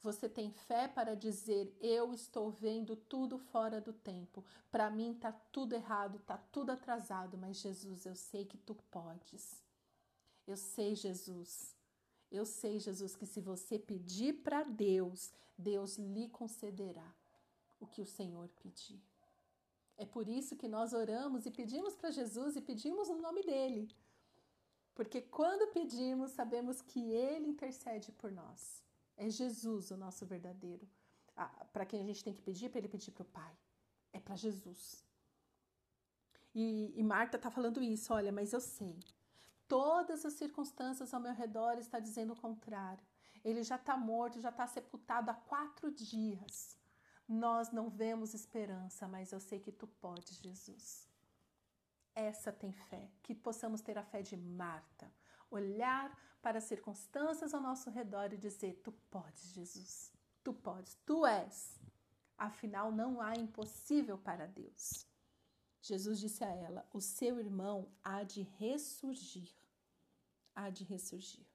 Você 0.01 0.27
tem 0.27 0.51
fé 0.51 0.89
para 0.89 1.15
dizer: 1.15 1.73
Eu 1.79 2.13
estou 2.13 2.51
vendo 2.51 2.97
tudo 2.97 3.37
fora 3.37 3.79
do 3.79 3.93
tempo. 3.93 4.43
Para 4.69 4.89
mim 4.89 5.13
está 5.13 5.31
tudo 5.31 5.73
errado, 5.73 6.17
está 6.17 6.37
tudo 6.37 6.73
atrasado, 6.73 7.37
mas 7.37 7.61
Jesus, 7.61 8.05
eu 8.05 8.15
sei 8.15 8.43
que 8.43 8.57
tu 8.57 8.75
podes. 8.91 9.63
Eu 10.45 10.57
sei, 10.57 10.95
Jesus, 10.95 11.76
Eu 12.31 12.45
sei, 12.45 12.79
Jesus, 12.79 13.15
que 13.15 13.25
se 13.25 13.39
você 13.39 13.79
pedir 13.79 14.33
para 14.43 14.63
Deus, 14.63 15.31
Deus 15.57 15.97
lhe 15.97 16.27
concederá 16.29 17.15
o 17.79 17.87
que 17.87 18.01
o 18.01 18.05
Senhor 18.05 18.49
pedir. 18.61 19.01
É 19.97 20.05
por 20.05 20.27
isso 20.27 20.55
que 20.55 20.67
nós 20.67 20.93
oramos 20.93 21.45
e 21.45 21.51
pedimos 21.51 21.95
para 21.95 22.11
Jesus 22.11 22.55
e 22.55 22.61
pedimos 22.61 23.09
no 23.09 23.19
nome 23.19 23.41
dele. 23.43 23.89
Porque 24.93 25.21
quando 25.21 25.71
pedimos, 25.71 26.31
sabemos 26.31 26.81
que 26.81 27.11
ele 27.11 27.47
intercede 27.47 28.11
por 28.11 28.31
nós. 28.31 28.83
É 29.15 29.29
Jesus 29.29 29.89
o 29.89 29.97
nosso 29.97 30.25
verdadeiro. 30.25 30.87
Ah, 31.35 31.65
para 31.71 31.85
quem 31.85 32.01
a 32.01 32.03
gente 32.03 32.23
tem 32.23 32.33
que 32.33 32.41
pedir, 32.41 32.69
para 32.69 32.79
ele 32.79 32.87
pedir 32.87 33.11
para 33.11 33.23
o 33.23 33.25
Pai. 33.25 33.55
É 34.11 34.19
para 34.19 34.35
Jesus. 34.35 35.03
E, 36.53 36.93
e 36.95 37.03
Marta 37.03 37.37
está 37.37 37.51
falando 37.51 37.81
isso, 37.81 38.13
olha, 38.13 38.31
mas 38.31 38.53
eu 38.53 38.59
sei. 38.59 38.99
Todas 39.67 40.25
as 40.25 40.33
circunstâncias 40.33 41.13
ao 41.13 41.19
meu 41.19 41.33
redor 41.33 41.77
estão 41.77 41.99
dizendo 41.99 42.33
o 42.33 42.41
contrário. 42.41 43.05
Ele 43.43 43.63
já 43.63 43.75
está 43.75 43.95
morto, 43.97 44.41
já 44.41 44.49
está 44.49 44.65
sepultado 44.67 45.31
há 45.31 45.33
quatro 45.33 45.91
dias. 45.91 46.77
Nós 47.27 47.71
não 47.71 47.89
vemos 47.89 48.33
esperança, 48.33 49.07
mas 49.07 49.31
eu 49.31 49.39
sei 49.39 49.59
que 49.59 49.71
tu 49.71 49.87
podes, 49.87 50.37
Jesus. 50.37 51.07
Essa 52.15 52.51
tem 52.51 52.71
fé, 52.71 53.11
que 53.21 53.35
possamos 53.35 53.81
ter 53.81 53.97
a 53.97 54.03
fé 54.03 54.21
de 54.21 54.35
Marta, 54.35 55.11
olhar 55.51 56.17
para 56.41 56.57
as 56.57 56.63
circunstâncias 56.63 57.53
ao 57.53 57.61
nosso 57.61 57.89
redor 57.89 58.33
e 58.33 58.37
dizer: 58.37 58.81
Tu 58.83 58.91
podes, 58.91 59.53
Jesus, 59.53 60.11
tu 60.43 60.53
podes, 60.53 60.95
tu 61.05 61.25
és. 61.25 61.79
Afinal, 62.37 62.91
não 62.91 63.19
há 63.19 63.33
impossível 63.35 64.17
para 64.17 64.47
Deus. 64.47 65.06
Jesus 65.81 66.19
disse 66.19 66.43
a 66.43 66.49
ela: 66.49 66.85
O 66.93 67.01
seu 67.01 67.39
irmão 67.39 67.87
há 68.03 68.23
de 68.23 68.41
ressurgir. 68.41 69.49
Há 70.55 70.69
de 70.69 70.83
ressurgir. 70.83 71.45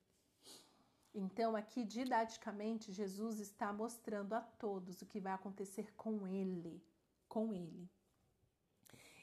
Então, 1.14 1.55
aqui 1.55 1.85
didaticamente, 1.85 2.93
Jesus 2.93 3.38
está 3.38 3.73
mostrando 3.73 4.33
a 4.33 4.41
todos 4.41 5.02
o 5.02 5.07
que 5.07 5.21
vai 5.21 5.33
acontecer 5.33 5.93
com 5.95 6.26
ele, 6.26 6.83
com 7.29 7.52
ele. 7.52 7.91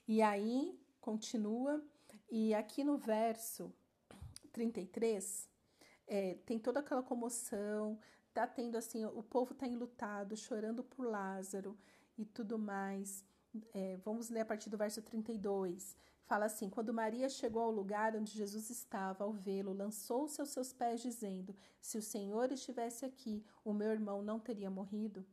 E 0.07 0.21
aí, 0.21 0.79
continua, 1.01 1.83
e 2.29 2.53
aqui 2.53 2.83
no 2.83 2.97
verso 2.97 3.73
33, 4.51 5.49
é, 6.07 6.35
tem 6.45 6.59
toda 6.59 6.79
aquela 6.79 7.01
comoção, 7.01 7.99
tá 8.33 8.45
tendo 8.45 8.77
assim, 8.77 9.05
o 9.05 9.23
povo 9.23 9.53
está 9.53 9.67
enlutado, 9.67 10.37
chorando 10.37 10.83
por 10.83 11.05
Lázaro 11.05 11.77
e 12.17 12.25
tudo 12.25 12.59
mais. 12.59 13.23
É, 13.73 13.97
vamos 13.97 14.29
ler 14.29 14.41
a 14.41 14.45
partir 14.45 14.69
do 14.69 14.77
verso 14.77 15.01
32. 15.01 15.95
Fala 16.25 16.45
assim: 16.45 16.69
Quando 16.69 16.93
Maria 16.93 17.27
chegou 17.27 17.63
ao 17.63 17.71
lugar 17.71 18.15
onde 18.15 18.31
Jesus 18.31 18.69
estava, 18.69 19.23
ao 19.23 19.33
vê-lo, 19.33 19.73
lançou-se 19.73 20.39
aos 20.39 20.51
seus 20.51 20.71
pés, 20.71 21.01
dizendo: 21.01 21.55
Se 21.81 21.97
o 21.97 22.01
Senhor 22.01 22.51
estivesse 22.51 23.05
aqui, 23.05 23.43
o 23.63 23.73
meu 23.73 23.89
irmão 23.89 24.21
não 24.21 24.39
teria 24.39 24.69
morrido. 24.69 25.25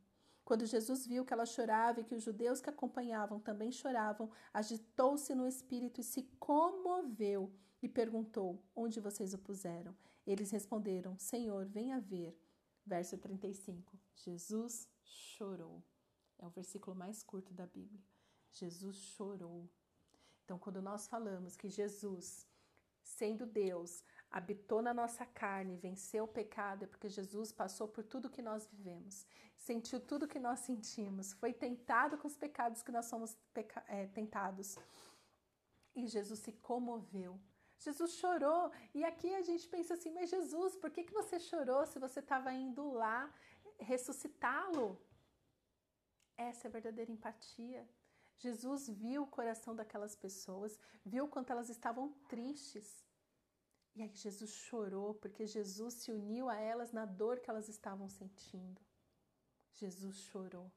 Quando 0.44 0.64
Jesus 0.64 1.06
viu 1.06 1.24
que 1.24 1.32
ela 1.32 1.44
chorava 1.44 2.00
e 2.00 2.04
que 2.04 2.14
os 2.14 2.22
judeus 2.22 2.60
que 2.60 2.70
acompanhavam 2.70 3.40
também 3.40 3.72
choravam, 3.72 4.30
agitou-se 4.54 5.34
no 5.34 5.46
espírito 5.46 6.00
e 6.00 6.04
se 6.04 6.22
comoveu 6.38 7.52
e 7.82 7.88
perguntou: 7.88 8.62
Onde 8.74 9.00
vocês 9.00 9.34
o 9.34 9.38
puseram? 9.38 9.94
Eles 10.26 10.50
responderam: 10.50 11.18
Senhor, 11.18 11.66
venha 11.66 12.00
ver. 12.00 12.40
Verso 12.86 13.18
35. 13.18 13.98
Jesus 14.14 14.88
chorou. 15.02 15.82
É 16.38 16.46
o 16.46 16.50
versículo 16.50 16.94
mais 16.96 17.22
curto 17.22 17.52
da 17.52 17.66
Bíblia. 17.66 18.00
Jesus 18.52 18.96
chorou. 18.96 19.68
Então, 20.44 20.58
quando 20.58 20.80
nós 20.80 21.06
falamos 21.08 21.56
que 21.56 21.68
Jesus, 21.68 22.46
sendo 23.02 23.44
Deus, 23.44 24.04
habitou 24.30 24.80
na 24.82 24.94
nossa 24.94 25.24
carne, 25.24 25.76
venceu 25.76 26.24
o 26.24 26.28
pecado, 26.28 26.84
é 26.84 26.86
porque 26.86 27.08
Jesus 27.08 27.52
passou 27.52 27.88
por 27.88 28.04
tudo 28.04 28.30
que 28.30 28.42
nós 28.42 28.66
vivemos, 28.66 29.26
sentiu 29.56 29.98
tudo 30.00 30.28
que 30.28 30.38
nós 30.38 30.60
sentimos, 30.60 31.32
foi 31.32 31.52
tentado 31.52 32.18
com 32.18 32.28
os 32.28 32.36
pecados 32.36 32.82
que 32.82 32.92
nós 32.92 33.06
somos 33.06 33.36
é, 33.88 34.06
tentados. 34.06 34.76
E 35.94 36.06
Jesus 36.06 36.40
se 36.40 36.52
comoveu. 36.52 37.40
Jesus 37.78 38.12
chorou. 38.12 38.70
E 38.94 39.04
aqui 39.04 39.34
a 39.34 39.42
gente 39.42 39.68
pensa 39.68 39.94
assim: 39.94 40.10
mas 40.10 40.30
Jesus, 40.30 40.76
por 40.76 40.90
que, 40.90 41.04
que 41.04 41.12
você 41.12 41.38
chorou 41.38 41.86
se 41.86 41.98
você 41.98 42.20
estava 42.20 42.52
indo 42.52 42.92
lá 42.92 43.32
ressuscitá-lo? 43.78 45.00
Essa 46.36 46.66
é 46.66 46.68
a 46.68 46.72
verdadeira 46.72 47.10
empatia. 47.10 47.88
Jesus 48.38 48.88
viu 48.88 49.22
o 49.22 49.26
coração 49.26 49.74
daquelas 49.74 50.14
pessoas, 50.14 50.78
viu 51.04 51.26
quanto 51.26 51.50
elas 51.50 51.70
estavam 51.70 52.12
tristes. 52.28 53.04
E 53.94 54.02
aí 54.02 54.14
Jesus 54.14 54.50
chorou 54.50 55.14
porque 55.14 55.46
Jesus 55.46 55.94
se 55.94 56.12
uniu 56.12 56.48
a 56.50 56.56
elas 56.56 56.92
na 56.92 57.06
dor 57.06 57.40
que 57.40 57.48
elas 57.48 57.68
estavam 57.68 58.08
sentindo. 58.08 58.80
Jesus 59.72 60.16
chorou. 60.16 60.70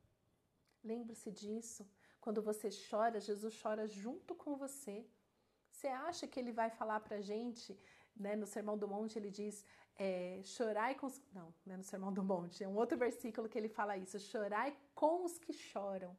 Lembre-se 0.81 1.31
disso. 1.31 1.85
Quando 2.21 2.41
você 2.41 2.69
chora, 2.89 3.19
Jesus 3.19 3.61
chora 3.61 3.87
junto 3.87 4.33
com 4.35 4.55
você. 4.55 5.05
Você 5.69 5.87
acha 5.87 6.27
que 6.27 6.39
ele 6.39 6.51
vai 6.51 6.69
falar 6.69 6.99
para 7.01 7.21
gente, 7.21 7.77
né, 8.15 8.35
no 8.35 8.45
Sermão 8.45 8.77
do 8.77 8.87
Monte, 8.87 9.17
ele 9.17 9.29
diz: 9.29 9.65
é, 9.99 10.41
chorai 10.45 10.95
com 10.95 11.07
os. 11.07 11.21
Não, 11.33 11.53
não 11.65 11.73
é 11.73 11.77
no 11.77 11.83
Sermão 11.83 12.13
do 12.13 12.23
Monte, 12.23 12.63
é 12.63 12.67
um 12.67 12.77
outro 12.77 12.97
versículo 12.97 13.49
que 13.49 13.57
ele 13.57 13.67
fala 13.67 13.97
isso: 13.97 14.17
chorai 14.17 14.75
com 14.95 15.25
os 15.25 15.37
que 15.37 15.51
choram 15.51 16.17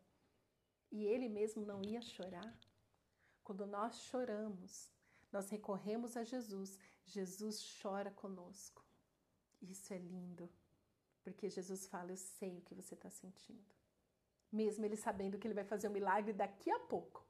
e 0.93 1.07
ele 1.07 1.29
mesmo 1.29 1.65
não 1.65 1.81
ia 1.83 2.03
chorar? 2.03 2.55
Quando 3.43 3.67
nós 3.67 4.03
choramos, 4.03 4.93
nós 5.33 5.49
recorremos 5.49 6.17
a 6.17 6.23
Jesus, 6.23 6.79
Jesus 7.07 7.81
chora 7.81 8.11
conosco. 8.11 8.85
Isso 9.63 9.93
é 9.95 9.99
lindo, 9.99 10.49
porque 11.23 11.49
Jesus 11.49 11.87
fala: 11.87 12.11
Eu 12.11 12.19
sei 12.19 12.59
o 12.59 12.63
que 12.63 12.75
você 12.75 12.95
está 12.95 13.09
sentindo. 13.09 13.75
Mesmo 14.53 14.85
ele 14.85 14.97
sabendo 14.97 15.39
que 15.39 15.47
ele 15.47 15.55
vai 15.55 15.65
fazer 15.65 15.89
um 15.89 15.93
milagre 15.93 16.35
daqui 16.35 16.71
a 16.71 16.81
pouco, 16.81 17.27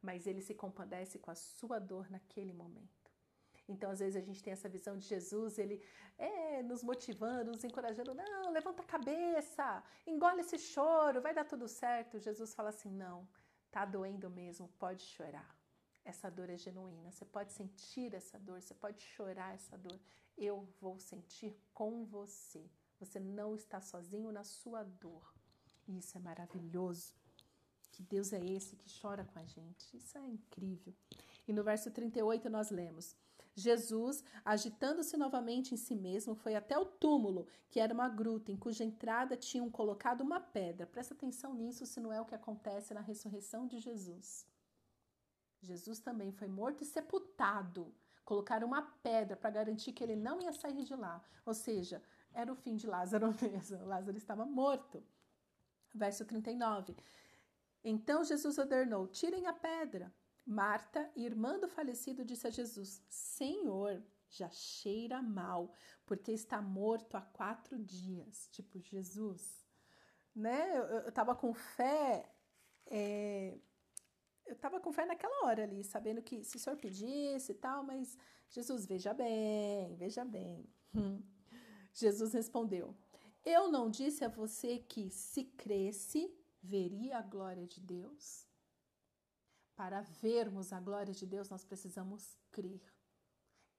mas 0.00 0.26
ele 0.26 0.40
se 0.40 0.54
compadece 0.54 1.18
com 1.18 1.30
a 1.30 1.34
sua 1.34 1.78
dor 1.78 2.10
naquele 2.10 2.54
momento. 2.54 3.03
Então, 3.68 3.90
às 3.90 4.00
vezes, 4.00 4.16
a 4.16 4.20
gente 4.20 4.42
tem 4.42 4.52
essa 4.52 4.68
visão 4.68 4.96
de 4.98 5.06
Jesus, 5.06 5.58
ele 5.58 5.82
é 6.18 6.62
nos 6.62 6.82
motivando, 6.82 7.50
nos 7.52 7.64
encorajando. 7.64 8.14
Não, 8.14 8.50
levanta 8.52 8.82
a 8.82 8.86
cabeça, 8.86 9.82
engole 10.06 10.40
esse 10.40 10.58
choro, 10.58 11.22
vai 11.22 11.32
dar 11.32 11.44
tudo 11.44 11.66
certo. 11.66 12.18
Jesus 12.18 12.54
fala 12.54 12.68
assim: 12.68 12.90
não, 12.90 13.26
tá 13.70 13.84
doendo 13.84 14.28
mesmo, 14.28 14.68
pode 14.78 15.02
chorar. 15.02 15.56
Essa 16.04 16.30
dor 16.30 16.50
é 16.50 16.58
genuína, 16.58 17.10
você 17.10 17.24
pode 17.24 17.52
sentir 17.52 18.14
essa 18.14 18.38
dor, 18.38 18.60
você 18.60 18.74
pode 18.74 19.00
chorar 19.00 19.54
essa 19.54 19.78
dor. 19.78 19.98
Eu 20.36 20.68
vou 20.80 20.98
sentir 20.98 21.56
com 21.72 22.04
você. 22.04 22.70
Você 23.00 23.18
não 23.18 23.54
está 23.54 23.80
sozinho 23.80 24.30
na 24.30 24.44
sua 24.44 24.82
dor. 24.82 25.34
E 25.88 25.98
isso 25.98 26.16
é 26.16 26.20
maravilhoso. 26.20 27.14
Que 27.90 28.02
Deus 28.02 28.32
é 28.32 28.44
esse 28.44 28.76
que 28.76 28.90
chora 29.00 29.24
com 29.24 29.38
a 29.38 29.44
gente. 29.44 29.96
Isso 29.96 30.18
é 30.18 30.20
incrível. 30.20 30.92
E 31.46 31.52
no 31.52 31.62
verso 31.62 31.90
38 31.90 32.50
nós 32.50 32.70
lemos: 32.70 33.16
Jesus, 33.56 34.24
agitando-se 34.44 35.16
novamente 35.16 35.74
em 35.74 35.76
si 35.76 35.94
mesmo, 35.94 36.34
foi 36.34 36.56
até 36.56 36.76
o 36.76 36.84
túmulo, 36.84 37.46
que 37.70 37.78
era 37.78 37.94
uma 37.94 38.08
gruta 38.08 38.50
em 38.50 38.56
cuja 38.56 38.84
entrada 38.84 39.36
tinham 39.36 39.70
colocado 39.70 40.22
uma 40.22 40.40
pedra. 40.40 40.86
Presta 40.86 41.14
atenção 41.14 41.54
nisso, 41.54 41.86
se 41.86 42.00
não 42.00 42.12
é 42.12 42.20
o 42.20 42.24
que 42.24 42.34
acontece 42.34 42.92
na 42.92 43.00
ressurreição 43.00 43.66
de 43.66 43.78
Jesus. 43.78 44.46
Jesus 45.62 46.00
também 46.00 46.32
foi 46.32 46.48
morto 46.48 46.82
e 46.82 46.86
sepultado. 46.86 47.94
Colocaram 48.24 48.66
uma 48.66 48.82
pedra 48.82 49.36
para 49.36 49.50
garantir 49.50 49.92
que 49.92 50.02
ele 50.02 50.16
não 50.16 50.40
ia 50.40 50.52
sair 50.52 50.82
de 50.82 50.94
lá. 50.96 51.22
Ou 51.46 51.54
seja, 51.54 52.02
era 52.32 52.52
o 52.52 52.56
fim 52.56 52.74
de 52.74 52.86
Lázaro 52.86 53.34
mesmo. 53.40 53.84
Lázaro 53.84 54.16
estava 54.16 54.44
morto. 54.44 55.02
Verso 55.94 56.24
39. 56.24 56.96
Então 57.84 58.24
Jesus 58.24 58.58
ordenou: 58.58 59.06
tirem 59.06 59.46
a 59.46 59.52
pedra. 59.52 60.12
Marta, 60.46 61.10
irmã 61.16 61.58
do 61.58 61.68
falecido, 61.68 62.24
disse 62.24 62.46
a 62.46 62.50
Jesus: 62.50 63.02
Senhor, 63.08 64.02
já 64.28 64.50
cheira 64.50 65.22
mal, 65.22 65.72
porque 66.04 66.32
está 66.32 66.60
morto 66.60 67.16
há 67.16 67.20
quatro 67.20 67.78
dias. 67.78 68.48
Tipo, 68.50 68.78
Jesus, 68.78 69.64
né? 70.34 70.76
Eu, 70.76 70.84
eu 71.00 71.12
tava 71.12 71.34
com 71.34 71.54
fé, 71.54 72.30
é, 72.86 73.58
eu 74.46 74.56
tava 74.56 74.80
com 74.80 74.92
fé 74.92 75.06
naquela 75.06 75.46
hora 75.46 75.62
ali, 75.62 75.82
sabendo 75.82 76.22
que 76.22 76.44
se 76.44 76.56
o 76.56 76.60
senhor 76.60 76.76
pedisse 76.76 77.52
e 77.52 77.54
tal, 77.54 77.82
mas 77.82 78.16
Jesus, 78.50 78.86
veja 78.86 79.14
bem, 79.14 79.94
veja 79.96 80.24
bem. 80.24 80.68
Jesus 81.92 82.32
respondeu: 82.32 82.94
Eu 83.44 83.70
não 83.70 83.88
disse 83.88 84.24
a 84.24 84.28
você 84.28 84.78
que 84.78 85.10
se 85.10 85.44
cresce, 85.44 86.32
veria 86.62 87.18
a 87.18 87.22
glória 87.22 87.66
de 87.66 87.80
Deus? 87.80 88.46
Para 89.74 90.00
vermos 90.00 90.72
a 90.72 90.80
glória 90.80 91.12
de 91.12 91.26
Deus, 91.26 91.48
nós 91.48 91.64
precisamos 91.64 92.36
crer. 92.52 92.82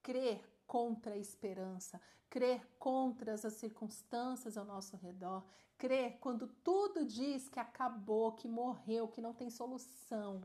Crer 0.02 0.44
contra 0.66 1.14
a 1.14 1.18
esperança, 1.18 2.00
crer 2.28 2.66
contra 2.78 3.34
as 3.34 3.40
circunstâncias 3.54 4.56
ao 4.56 4.64
nosso 4.64 4.96
redor, 4.96 5.44
crer 5.78 6.18
quando 6.18 6.48
tudo 6.62 7.04
diz 7.04 7.48
que 7.48 7.58
acabou, 7.58 8.32
que 8.32 8.48
morreu, 8.48 9.08
que 9.08 9.20
não 9.20 9.32
tem 9.32 9.48
solução. 9.48 10.42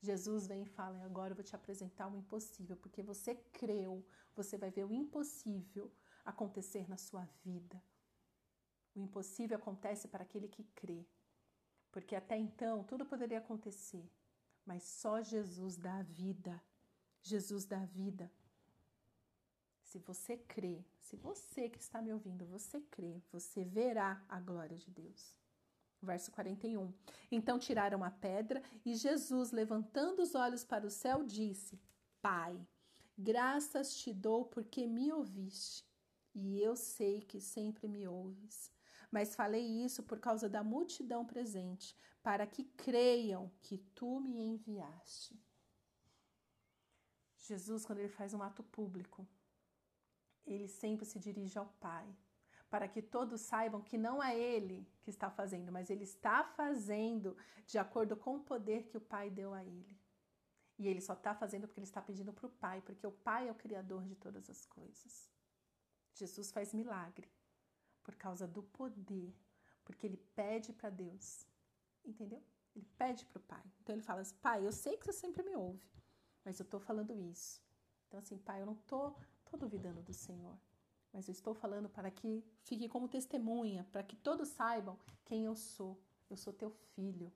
Jesus 0.00 0.46
vem 0.46 0.62
e 0.62 0.66
fala: 0.66 1.04
Agora 1.04 1.32
eu 1.32 1.36
vou 1.36 1.44
te 1.44 1.54
apresentar 1.54 2.08
o 2.08 2.16
impossível, 2.16 2.76
porque 2.76 3.02
você 3.02 3.34
creu, 3.52 4.04
você 4.34 4.56
vai 4.56 4.70
ver 4.70 4.84
o 4.84 4.92
impossível 4.92 5.92
acontecer 6.24 6.88
na 6.88 6.96
sua 6.96 7.28
vida. 7.44 7.82
O 8.94 9.00
impossível 9.00 9.56
acontece 9.56 10.08
para 10.08 10.22
aquele 10.22 10.48
que 10.48 10.64
crê. 10.74 11.06
Porque 11.92 12.14
até 12.14 12.36
então 12.36 12.84
tudo 12.84 13.04
poderia 13.04 13.38
acontecer, 13.38 14.08
mas 14.70 14.84
só 14.84 15.20
Jesus 15.20 15.76
dá 15.76 15.96
a 15.98 16.02
vida. 16.04 16.62
Jesus 17.22 17.64
dá 17.64 17.80
a 17.82 17.86
vida. 17.86 18.30
Se 19.82 19.98
você 19.98 20.36
crê, 20.36 20.84
se 21.00 21.16
você 21.16 21.68
que 21.68 21.80
está 21.80 22.00
me 22.00 22.12
ouvindo, 22.12 22.46
você 22.46 22.80
crê, 22.82 23.20
você 23.32 23.64
verá 23.64 24.24
a 24.28 24.38
glória 24.38 24.78
de 24.78 24.88
Deus. 24.88 25.34
Verso 26.00 26.30
41. 26.30 26.94
Então 27.32 27.58
tiraram 27.58 28.04
a 28.04 28.12
pedra 28.12 28.62
e 28.84 28.94
Jesus, 28.94 29.50
levantando 29.50 30.22
os 30.22 30.36
olhos 30.36 30.62
para 30.62 30.86
o 30.86 30.90
céu, 30.90 31.24
disse: 31.24 31.76
Pai, 32.22 32.56
graças 33.18 33.96
te 33.96 34.14
dou 34.14 34.44
porque 34.44 34.86
me 34.86 35.12
ouviste, 35.12 35.84
e 36.32 36.62
eu 36.62 36.76
sei 36.76 37.22
que 37.22 37.40
sempre 37.40 37.88
me 37.88 38.06
ouves. 38.06 38.70
Mas 39.10 39.34
falei 39.34 39.64
isso 39.84 40.02
por 40.02 40.20
causa 40.20 40.48
da 40.48 40.62
multidão 40.62 41.26
presente, 41.26 41.96
para 42.22 42.46
que 42.46 42.64
creiam 42.64 43.50
que 43.62 43.78
tu 43.78 44.20
me 44.20 44.40
enviaste. 44.40 45.38
Jesus, 47.38 47.84
quando 47.84 47.98
ele 47.98 48.08
faz 48.08 48.32
um 48.32 48.42
ato 48.42 48.62
público, 48.62 49.26
ele 50.46 50.68
sempre 50.68 51.04
se 51.04 51.18
dirige 51.18 51.58
ao 51.58 51.66
Pai, 51.80 52.06
para 52.68 52.86
que 52.86 53.02
todos 53.02 53.40
saibam 53.40 53.82
que 53.82 53.98
não 53.98 54.22
é 54.22 54.38
ele 54.38 54.88
que 55.02 55.10
está 55.10 55.28
fazendo, 55.28 55.72
mas 55.72 55.90
ele 55.90 56.04
está 56.04 56.44
fazendo 56.44 57.36
de 57.66 57.78
acordo 57.78 58.16
com 58.16 58.36
o 58.36 58.44
poder 58.44 58.86
que 58.86 58.96
o 58.96 59.00
Pai 59.00 59.28
deu 59.28 59.52
a 59.52 59.64
ele. 59.64 59.98
E 60.78 60.86
ele 60.86 61.00
só 61.00 61.14
está 61.14 61.34
fazendo 61.34 61.66
porque 61.66 61.80
ele 61.80 61.86
está 61.86 62.00
pedindo 62.00 62.32
para 62.32 62.46
o 62.46 62.50
Pai, 62.50 62.80
porque 62.80 63.06
o 63.06 63.12
Pai 63.12 63.48
é 63.48 63.52
o 63.52 63.56
Criador 63.56 64.04
de 64.04 64.14
todas 64.14 64.48
as 64.48 64.64
coisas. 64.66 65.28
Jesus 66.14 66.52
faz 66.52 66.72
milagre 66.72 67.28
por 68.02 68.14
causa 68.16 68.46
do 68.46 68.62
poder, 68.62 69.34
porque 69.84 70.06
ele 70.06 70.16
pede 70.34 70.72
para 70.72 70.90
Deus, 70.90 71.46
entendeu? 72.04 72.42
Ele 72.74 72.86
pede 72.96 73.24
para 73.26 73.38
o 73.38 73.42
Pai. 73.42 73.62
Então 73.80 73.94
ele 73.94 74.02
fala 74.02 74.20
assim: 74.20 74.36
Pai, 74.36 74.66
eu 74.66 74.72
sei 74.72 74.96
que 74.96 75.06
você 75.06 75.12
sempre 75.12 75.42
me 75.42 75.54
ouve, 75.56 75.90
mas 76.44 76.58
eu 76.58 76.64
estou 76.64 76.80
falando 76.80 77.12
isso. 77.18 77.60
Então, 78.06 78.18
assim, 78.18 78.38
Pai, 78.38 78.60
eu 78.60 78.66
não 78.66 78.74
estou 78.74 79.12
tô, 79.44 79.50
tô 79.52 79.56
duvidando 79.56 80.02
do 80.02 80.12
Senhor, 80.12 80.58
mas 81.12 81.28
eu 81.28 81.32
estou 81.32 81.54
falando 81.54 81.88
para 81.88 82.10
que 82.10 82.44
fique 82.62 82.88
como 82.88 83.08
testemunha, 83.08 83.84
para 83.90 84.02
que 84.02 84.16
todos 84.16 84.48
saibam 84.48 84.98
quem 85.24 85.44
eu 85.44 85.56
sou. 85.56 86.00
Eu 86.28 86.36
sou 86.36 86.52
teu 86.52 86.70
filho. 86.70 87.32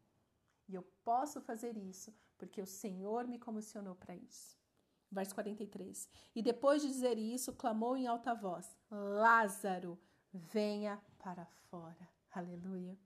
E 0.69 0.75
eu 0.75 0.83
posso 1.05 1.41
fazer 1.41 1.77
isso 1.77 2.15
porque 2.39 2.61
o 2.61 2.67
Senhor 2.67 3.27
me 3.27 3.39
comissionou 3.39 3.95
para 3.95 4.15
isso. 4.15 4.57
Verso 5.11 5.35
43. 5.35 6.09
E 6.35 6.43
depois 6.43 6.83
de 6.83 6.89
dizer 6.89 7.19
isso, 7.19 7.53
clamou 7.53 7.97
em 7.97 8.07
alta 8.07 8.35
voz: 8.35 8.77
Lázaro, 8.91 9.99
venha 10.35 11.01
para 11.19 11.47
fora. 11.71 12.09
Aleluia. 12.33 12.99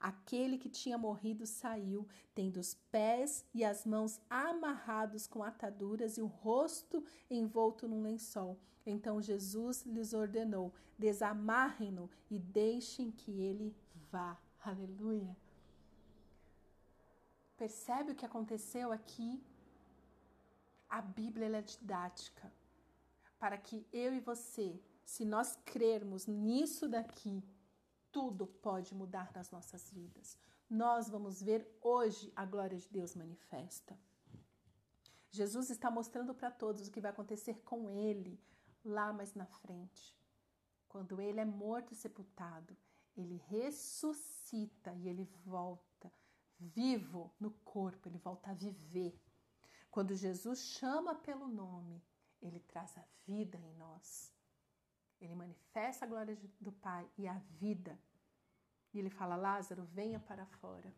Aquele 0.00 0.56
que 0.58 0.68
tinha 0.68 0.96
morrido 0.96 1.46
saiu, 1.46 2.08
tendo 2.34 2.58
os 2.58 2.74
pés 2.74 3.44
e 3.52 3.64
as 3.64 3.84
mãos 3.84 4.20
amarrados 4.28 5.26
com 5.26 5.42
ataduras 5.42 6.16
e 6.16 6.22
o 6.22 6.26
rosto 6.26 7.04
envolto 7.30 7.86
num 7.86 8.02
lençol. 8.02 8.58
Então 8.84 9.20
Jesus 9.20 9.84
lhes 9.84 10.12
ordenou: 10.14 10.72
desamarrem-no 10.98 12.10
e 12.30 12.38
deixem 12.38 13.10
que 13.10 13.30
ele 13.30 13.76
vá. 14.10 14.38
Aleluia. 14.64 15.36
Percebe 17.56 18.12
o 18.12 18.14
que 18.14 18.24
aconteceu 18.24 18.90
aqui? 18.90 19.42
A 20.88 21.02
Bíblia 21.02 21.58
é 21.58 21.62
didática 21.62 22.50
para 23.38 23.56
que 23.56 23.86
eu 23.92 24.14
e 24.14 24.20
você 24.20 24.80
se 25.04 25.24
nós 25.24 25.56
crermos 25.64 26.26
nisso 26.26 26.88
daqui, 26.88 27.42
tudo 28.12 28.46
pode 28.46 28.94
mudar 28.94 29.32
nas 29.34 29.50
nossas 29.50 29.90
vidas. 29.90 30.38
Nós 30.68 31.08
vamos 31.08 31.42
ver 31.42 31.66
hoje 31.80 32.32
a 32.36 32.44
glória 32.44 32.78
de 32.78 32.88
Deus 32.88 33.14
manifesta. 33.14 33.98
Jesus 35.30 35.70
está 35.70 35.90
mostrando 35.90 36.34
para 36.34 36.50
todos 36.50 36.88
o 36.88 36.90
que 36.90 37.00
vai 37.00 37.10
acontecer 37.10 37.62
com 37.62 37.88
ele 37.88 38.40
lá 38.84 39.12
mais 39.12 39.34
na 39.34 39.46
frente. 39.46 40.16
Quando 40.88 41.20
ele 41.20 41.40
é 41.40 41.44
morto 41.44 41.92
e 41.92 41.96
sepultado, 41.96 42.76
ele 43.16 43.36
ressuscita 43.48 44.92
e 44.94 45.08
ele 45.08 45.24
volta 45.44 46.12
vivo 46.60 47.32
no 47.40 47.50
corpo, 47.50 48.08
ele 48.08 48.18
volta 48.18 48.50
a 48.50 48.54
viver. 48.54 49.18
Quando 49.90 50.14
Jesus 50.14 50.60
chama 50.60 51.14
pelo 51.14 51.48
nome, 51.48 52.02
ele 52.40 52.60
traz 52.60 52.96
a 52.96 53.04
vida 53.26 53.58
em 53.58 53.72
nós. 53.74 54.32
Ele 55.20 55.34
manifesta 55.34 56.04
a 56.04 56.08
glória 56.08 56.36
do 56.60 56.72
Pai 56.72 57.08
e 57.18 57.28
a 57.28 57.34
vida. 57.60 57.98
E 58.92 58.98
ele 58.98 59.10
fala: 59.10 59.36
Lázaro, 59.36 59.84
venha 59.84 60.18
para 60.18 60.46
fora. 60.46 60.92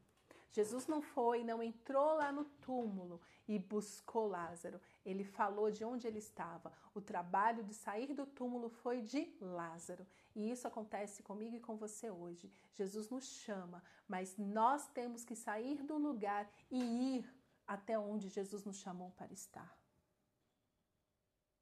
Jesus 0.52 0.86
não 0.86 1.00
foi, 1.00 1.42
não 1.42 1.62
entrou 1.62 2.14
lá 2.14 2.30
no 2.30 2.44
túmulo 2.44 3.20
e 3.48 3.58
buscou 3.58 4.28
Lázaro. 4.28 4.78
Ele 5.04 5.24
falou 5.24 5.70
de 5.70 5.82
onde 5.82 6.06
ele 6.06 6.18
estava. 6.18 6.70
O 6.94 7.00
trabalho 7.00 7.64
de 7.64 7.72
sair 7.72 8.12
do 8.12 8.26
túmulo 8.26 8.68
foi 8.68 9.00
de 9.00 9.34
Lázaro. 9.40 10.06
E 10.36 10.50
isso 10.50 10.68
acontece 10.68 11.22
comigo 11.22 11.56
e 11.56 11.60
com 11.60 11.76
você 11.76 12.10
hoje. 12.10 12.52
Jesus 12.74 13.08
nos 13.08 13.24
chama, 13.24 13.82
mas 14.06 14.36
nós 14.36 14.86
temos 14.88 15.24
que 15.24 15.34
sair 15.34 15.82
do 15.82 15.96
lugar 15.96 16.46
e 16.70 17.16
ir 17.16 17.34
até 17.66 17.98
onde 17.98 18.28
Jesus 18.28 18.62
nos 18.64 18.76
chamou 18.76 19.10
para 19.12 19.32
estar. 19.32 19.74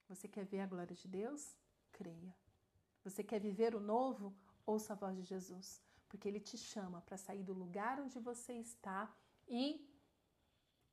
Você 0.08 0.26
quer 0.26 0.44
ver 0.44 0.60
a 0.60 0.66
glória 0.66 0.96
de 0.96 1.06
Deus? 1.06 1.56
Creia. 1.92 2.39
Você 3.04 3.22
quer 3.22 3.40
viver 3.40 3.74
o 3.74 3.80
novo? 3.80 4.34
Ouça 4.66 4.92
a 4.92 4.96
voz 4.96 5.16
de 5.16 5.22
Jesus, 5.22 5.82
porque 6.08 6.28
ele 6.28 6.40
te 6.40 6.56
chama 6.56 7.00
para 7.02 7.16
sair 7.16 7.42
do 7.42 7.52
lugar 7.52 7.98
onde 8.00 8.18
você 8.18 8.54
está 8.54 9.12
e 9.48 9.88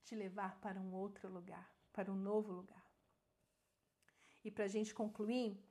te 0.04 0.16
levar 0.16 0.60
para 0.60 0.80
um 0.80 0.94
outro 0.94 1.30
lugar, 1.30 1.70
para 1.92 2.12
um 2.12 2.16
novo 2.16 2.52
lugar. 2.52 2.86
E 4.44 4.50
para 4.50 4.66
a 4.66 4.68
gente 4.70 4.96
concluir, 4.96 5.62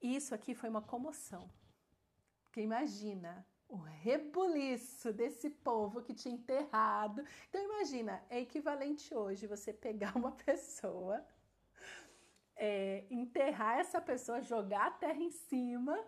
isso 0.00 0.34
aqui 0.34 0.54
foi 0.54 0.68
uma 0.68 0.82
comoção. 0.82 1.50
Porque 2.42 2.60
imagina 2.60 3.46
o 3.68 3.76
rebuliço 3.76 5.12
desse 5.12 5.50
povo 5.50 6.02
que 6.02 6.14
tinha 6.14 6.34
enterrado. 6.34 7.24
Então 7.48 7.62
imagina, 7.62 8.24
é 8.28 8.40
equivalente 8.40 9.14
hoje 9.14 9.46
você 9.46 9.72
pegar 9.72 10.16
uma 10.16 10.32
pessoa 10.44 11.24
é, 12.56 13.04
enterrar 13.10 13.78
essa 13.78 14.00
pessoa, 14.00 14.40
jogar 14.40 14.86
a 14.86 14.90
terra 14.90 15.20
em 15.20 15.30
cima. 15.30 15.98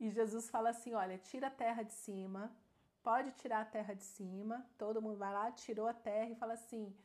E 0.00 0.10
Jesus 0.10 0.50
fala 0.50 0.70
assim: 0.70 0.94
olha, 0.94 1.18
tira 1.18 1.46
a 1.48 1.50
terra 1.50 1.82
de 1.82 1.92
cima, 1.92 2.54
pode 3.02 3.32
tirar 3.32 3.60
a 3.60 3.64
terra 3.64 3.94
de 3.94 4.04
cima. 4.04 4.66
Todo 4.78 5.02
mundo 5.02 5.18
vai 5.18 5.32
lá, 5.32 5.50
tirou 5.52 5.86
a 5.86 5.94
terra 5.94 6.30
e 6.30 6.34
fala 6.34 6.54
assim: 6.54 6.96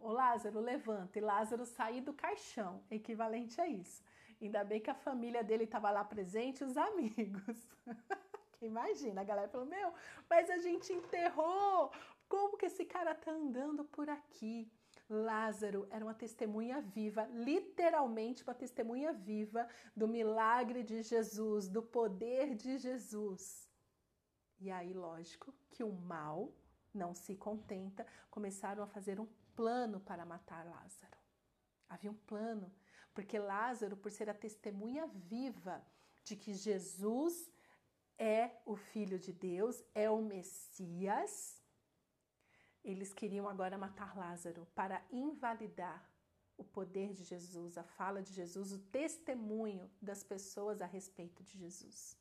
Ô 0.00 0.10
Lázaro, 0.10 0.60
levanta. 0.60 1.18
E 1.18 1.22
Lázaro 1.22 1.64
sair 1.64 2.00
do 2.00 2.12
caixão, 2.12 2.82
equivalente 2.90 3.60
a 3.60 3.66
isso. 3.66 4.02
Ainda 4.40 4.64
bem 4.64 4.80
que 4.80 4.90
a 4.90 4.94
família 4.94 5.42
dele 5.42 5.64
estava 5.64 5.90
lá 5.90 6.04
presente, 6.04 6.64
os 6.64 6.76
amigos. 6.76 7.68
Imagina, 8.60 9.20
a 9.20 9.24
galera 9.24 9.48
falou: 9.48 9.66
Meu, 9.66 9.92
mas 10.28 10.50
a 10.50 10.58
gente 10.58 10.92
enterrou. 10.92 11.92
Como 12.28 12.56
que 12.56 12.66
esse 12.66 12.84
cara 12.84 13.14
tá 13.14 13.30
andando 13.30 13.84
por 13.84 14.08
aqui? 14.10 14.70
Lázaro 15.08 15.86
era 15.90 16.04
uma 16.04 16.14
testemunha 16.14 16.80
viva, 16.80 17.26
literalmente 17.26 18.42
uma 18.42 18.54
testemunha 18.54 19.12
viva 19.12 19.68
do 19.94 20.08
milagre 20.08 20.82
de 20.82 21.02
Jesus, 21.02 21.68
do 21.68 21.82
poder 21.82 22.54
de 22.54 22.76
Jesus. 22.78 23.68
E 24.58 24.70
aí, 24.70 24.92
lógico, 24.92 25.54
que 25.70 25.84
o 25.84 25.92
mal 25.92 26.52
não 26.92 27.14
se 27.14 27.36
contenta, 27.36 28.06
começaram 28.30 28.82
a 28.82 28.86
fazer 28.86 29.20
um 29.20 29.28
plano 29.54 30.00
para 30.00 30.24
matar 30.24 30.64
Lázaro. 30.66 31.16
Havia 31.88 32.10
um 32.10 32.14
plano, 32.14 32.72
porque 33.14 33.38
Lázaro, 33.38 33.96
por 33.96 34.10
ser 34.10 34.28
a 34.28 34.34
testemunha 34.34 35.06
viva 35.06 35.86
de 36.24 36.34
que 36.34 36.52
Jesus 36.52 37.48
é 38.18 38.50
o 38.64 38.74
Filho 38.74 39.18
de 39.18 39.32
Deus, 39.32 39.84
é 39.94 40.10
o 40.10 40.20
Messias, 40.20 41.62
eles 42.86 43.12
queriam 43.12 43.48
agora 43.48 43.76
matar 43.76 44.16
Lázaro 44.16 44.66
para 44.74 45.04
invalidar 45.10 46.08
o 46.56 46.64
poder 46.64 47.12
de 47.12 47.24
Jesus, 47.24 47.76
a 47.76 47.82
fala 47.82 48.22
de 48.22 48.32
Jesus, 48.32 48.72
o 48.72 48.78
testemunho 48.78 49.90
das 50.00 50.22
pessoas 50.22 50.80
a 50.80 50.86
respeito 50.86 51.42
de 51.42 51.58
Jesus. 51.58 52.16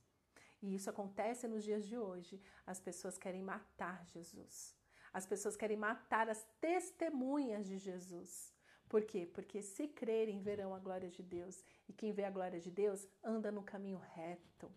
E 0.62 0.74
isso 0.74 0.90
acontece 0.90 1.48
nos 1.48 1.64
dias 1.64 1.86
de 1.86 1.98
hoje. 1.98 2.42
As 2.66 2.80
pessoas 2.80 3.18
querem 3.18 3.44
matar 3.44 4.04
Jesus. 4.08 4.76
As 5.14 5.26
pessoas 5.26 5.56
querem 5.56 5.78
matar 5.78 6.28
as 6.28 6.44
testemunhas 6.60 7.68
de 7.68 7.78
Jesus. 7.78 8.52
Por 8.90 9.04
quê? 9.06 9.26
Porque 9.26 9.62
se 9.62 9.88
crerem, 9.88 10.42
verão 10.42 10.74
a 10.74 10.80
glória 10.80 11.10
de 11.10 11.22
Deus. 11.22 11.64
E 11.88 11.94
quem 11.94 12.12
vê 12.12 12.24
a 12.24 12.32
glória 12.32 12.60
de 12.60 12.72
Deus 12.72 13.08
anda 13.24 13.52
no 13.52 13.64
caminho 13.64 14.00
reto 14.00 14.70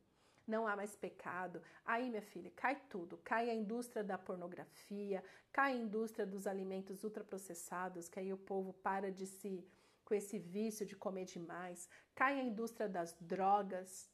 não 0.49 0.67
há 0.67 0.75
mais 0.75 0.97
pecado. 0.97 1.63
Aí, 1.85 2.09
minha 2.09 2.23
filha, 2.23 2.51
cai 2.57 2.77
tudo. 2.89 3.19
Cai 3.19 3.51
a 3.51 3.55
indústria 3.55 4.03
da 4.03 4.17
pornografia, 4.17 5.23
cai 5.53 5.73
a 5.73 5.77
indústria 5.77 6.27
dos 6.27 6.47
alimentos 6.47 7.05
ultraprocessados, 7.05 8.09
que 8.09 8.19
aí 8.19 8.33
o 8.33 8.39
povo 8.39 8.73
para 8.73 9.13
de 9.13 9.27
se 9.27 9.65
com 10.09 10.15
esse 10.15 10.39
vício 10.39 10.87
de 10.87 10.97
comer 10.97 11.27
demais, 11.27 11.87
cai 12.15 12.41
a 12.41 12.43
indústria 12.43 12.89
das 12.89 13.15
drogas, 13.21 14.11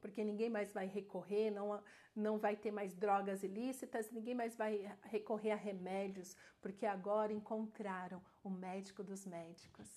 porque 0.00 0.22
ninguém 0.22 0.48
mais 0.48 0.72
vai 0.72 0.86
recorrer, 0.86 1.50
não, 1.50 1.82
não 2.14 2.38
vai 2.38 2.54
ter 2.54 2.70
mais 2.70 2.94
drogas 2.94 3.42
ilícitas, 3.42 4.12
ninguém 4.12 4.32
mais 4.32 4.54
vai 4.54 4.96
recorrer 5.02 5.50
a 5.50 5.56
remédios, 5.56 6.36
porque 6.60 6.86
agora 6.86 7.32
encontraram 7.32 8.22
o 8.44 8.48
médico 8.48 9.02
dos 9.02 9.26
médicos, 9.26 9.88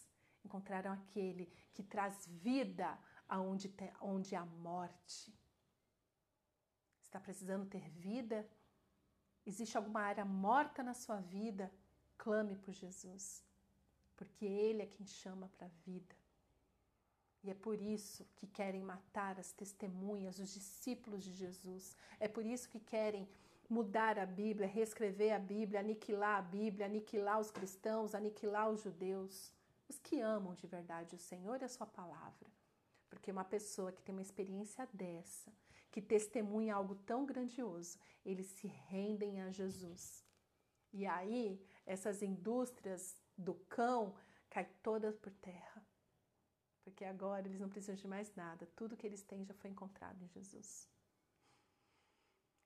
encontraram 0.44 0.92
aquele 0.92 1.54
que 1.72 1.84
traz 1.84 2.26
vida 2.26 2.98
aonde, 3.28 3.70
te, 3.70 3.92
onde 4.02 4.36
há 4.36 4.46
morte. 4.46 5.34
Está 7.02 7.20
precisando 7.20 7.66
ter 7.66 7.90
vida? 7.90 8.48
Existe 9.46 9.78
alguma 9.78 10.02
área 10.02 10.26
morta 10.26 10.82
na 10.84 10.94
sua 10.94 11.20
vida? 11.20 11.72
Clame 12.18 12.56
por 12.56 12.74
Jesus, 12.74 13.44
porque 14.16 14.46
Ele 14.46 14.82
é 14.82 14.86
quem 14.86 15.06
chama 15.06 15.50
para 15.58 15.68
a 15.68 15.72
vida. 15.86 16.16
E 17.44 17.52
é 17.52 17.54
por 17.54 17.80
isso 17.80 18.26
que 18.36 18.48
querem 18.48 18.82
matar 18.82 19.40
as 19.40 19.52
testemunhas, 19.52 20.40
os 20.40 20.52
discípulos 20.52 21.24
de 21.24 21.32
Jesus. 21.32 21.96
É 22.20 22.28
por 22.28 22.44
isso 22.44 22.68
que 22.68 22.80
querem 22.80 23.30
mudar 23.70 24.18
a 24.18 24.26
Bíblia, 24.26 24.68
reescrever 24.68 25.32
a 25.34 25.40
Bíblia, 25.40 25.80
aniquilar 25.80 26.40
a 26.40 26.42
Bíblia, 26.42 26.88
aniquilar 26.88 27.40
os 27.40 27.52
cristãos, 27.52 28.16
aniquilar 28.16 28.70
os 28.70 28.82
judeus, 28.82 29.54
os 29.88 30.00
que 30.00 30.20
amam 30.20 30.56
de 30.56 30.66
verdade 30.66 31.16
o 31.16 31.20
Senhor 31.20 31.62
e 31.62 31.66
a 31.66 31.70
Sua 31.70 31.86
palavra. 31.86 32.50
Porque 33.16 33.32
uma 33.32 33.46
pessoa 33.46 33.92
que 33.92 34.02
tem 34.02 34.14
uma 34.14 34.22
experiência 34.22 34.88
dessa, 34.94 35.52
que 35.92 36.02
testemunha 36.02 36.76
algo 36.76 36.96
tão 36.96 37.26
grandioso, 37.26 37.98
eles 38.26 38.48
se 38.48 38.68
rendem 38.68 39.42
a 39.42 39.50
Jesus. 39.50 40.24
E 40.92 41.06
aí, 41.06 41.60
essas 41.86 42.22
indústrias 42.22 43.18
do 43.38 43.56
cão 43.68 44.16
caem 44.50 44.70
todas 44.84 45.18
por 45.18 45.32
terra 45.34 45.86
porque 46.86 47.04
agora 47.04 47.48
eles 47.48 47.60
não 47.60 47.68
precisam 47.68 47.96
de 47.96 48.08
mais 48.08 48.34
nada, 48.36 48.68
tudo 48.76 48.96
que 48.96 49.08
eles 49.08 49.24
têm 49.24 49.44
já 49.44 49.56
foi 49.56 49.72
encontrado 49.72 50.22
em 50.22 50.28
Jesus. 50.28 50.88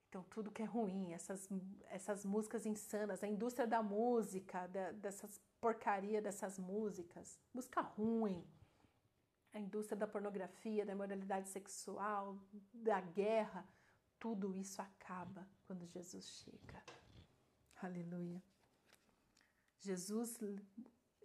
Então, 0.08 0.22
tudo 0.24 0.50
que 0.50 0.60
é 0.60 0.66
ruim, 0.66 1.12
essas, 1.14 1.48
essas 1.88 2.24
músicas 2.24 2.66
insanas, 2.66 3.24
a 3.24 3.28
indústria 3.28 3.66
da 3.66 3.82
música, 3.82 4.66
da, 4.66 4.92
dessas 4.92 5.40
porcaria 5.58 6.20
dessas 6.20 6.58
músicas, 6.58 7.38
música 7.54 7.80
ruim, 7.80 8.46
a 9.52 9.58
indústria 9.58 9.98
da 9.98 10.06
pornografia, 10.06 10.86
da 10.86 10.92
imoralidade 10.92 11.48
sexual, 11.48 12.38
da 12.72 13.00
guerra, 13.00 13.66
tudo 14.18 14.54
isso 14.54 14.80
acaba 14.80 15.48
quando 15.66 15.86
Jesus 15.86 16.26
chega. 16.26 16.82
Aleluia. 17.82 18.42
Jesus 19.80 20.38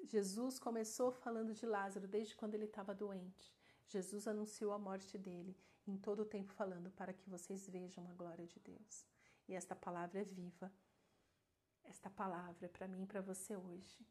Jesus 0.06 0.60
começou 0.60 1.12
falando 1.12 1.54
de 1.54 1.66
Lázaro 1.66 2.08
desde 2.08 2.36
quando 2.36 2.54
ele 2.54 2.66
estava 2.66 2.94
doente. 2.94 3.54
Jesus 3.88 4.28
anunciou 4.28 4.72
a 4.72 4.80
morte 4.80 5.18
dele, 5.18 5.58
em 5.88 5.98
todo 5.98 6.22
o 6.22 6.26
tempo 6.26 6.54
falando 6.54 6.92
para 6.92 7.14
que 7.14 7.30
vocês 7.30 7.68
vejam 7.68 8.08
a 8.08 8.14
glória 8.14 8.46
de 8.46 8.60
Deus. 8.60 9.06
E 9.48 9.54
esta 9.54 9.76
palavra 9.76 10.22
é 10.22 10.24
viva. 10.24 10.72
Esta 11.84 12.10
palavra 12.10 12.66
é 12.66 12.70
para 12.70 12.88
mim 12.88 13.04
e 13.04 13.08
para 13.08 13.22
você 13.22 13.56
hoje. 13.56 14.06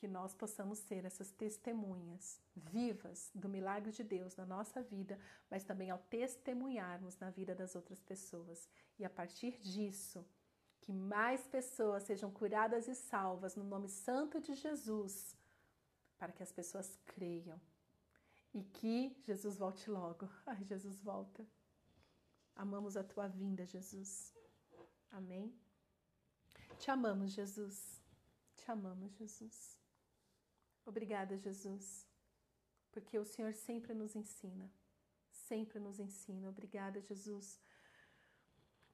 Que 0.00 0.08
nós 0.08 0.34
possamos 0.34 0.78
ser 0.78 1.04
essas 1.04 1.30
testemunhas 1.30 2.40
vivas 2.56 3.30
do 3.34 3.50
milagre 3.50 3.92
de 3.92 4.02
Deus 4.02 4.34
na 4.34 4.46
nossa 4.46 4.82
vida, 4.82 5.18
mas 5.50 5.62
também 5.62 5.90
ao 5.90 5.98
testemunharmos 5.98 7.18
na 7.18 7.28
vida 7.28 7.54
das 7.54 7.76
outras 7.76 8.00
pessoas. 8.00 8.66
E 8.98 9.04
a 9.04 9.10
partir 9.10 9.60
disso, 9.60 10.24
que 10.80 10.90
mais 10.90 11.46
pessoas 11.46 12.04
sejam 12.04 12.30
curadas 12.30 12.88
e 12.88 12.94
salvas 12.94 13.54
no 13.56 13.62
nome 13.62 13.90
santo 13.90 14.40
de 14.40 14.54
Jesus, 14.54 15.36
para 16.18 16.32
que 16.32 16.42
as 16.42 16.50
pessoas 16.50 16.98
creiam 17.04 17.60
e 18.54 18.62
que 18.62 19.14
Jesus 19.22 19.58
volte 19.58 19.90
logo. 19.90 20.28
Ai, 20.46 20.64
Jesus 20.64 20.98
volta. 21.02 21.46
Amamos 22.56 22.96
a 22.96 23.04
tua 23.04 23.28
vinda, 23.28 23.66
Jesus. 23.66 24.34
Amém. 25.10 25.54
Te 26.78 26.90
amamos, 26.90 27.32
Jesus. 27.32 28.00
Te 28.56 28.70
amamos, 28.70 29.12
Jesus. 29.16 29.79
Obrigada, 30.90 31.36
Jesus, 31.36 32.04
porque 32.90 33.16
o 33.16 33.24
Senhor 33.24 33.54
sempre 33.54 33.94
nos 33.94 34.16
ensina. 34.16 34.68
Sempre 35.30 35.78
nos 35.78 36.00
ensina. 36.00 36.48
Obrigada, 36.48 37.00
Jesus, 37.00 37.60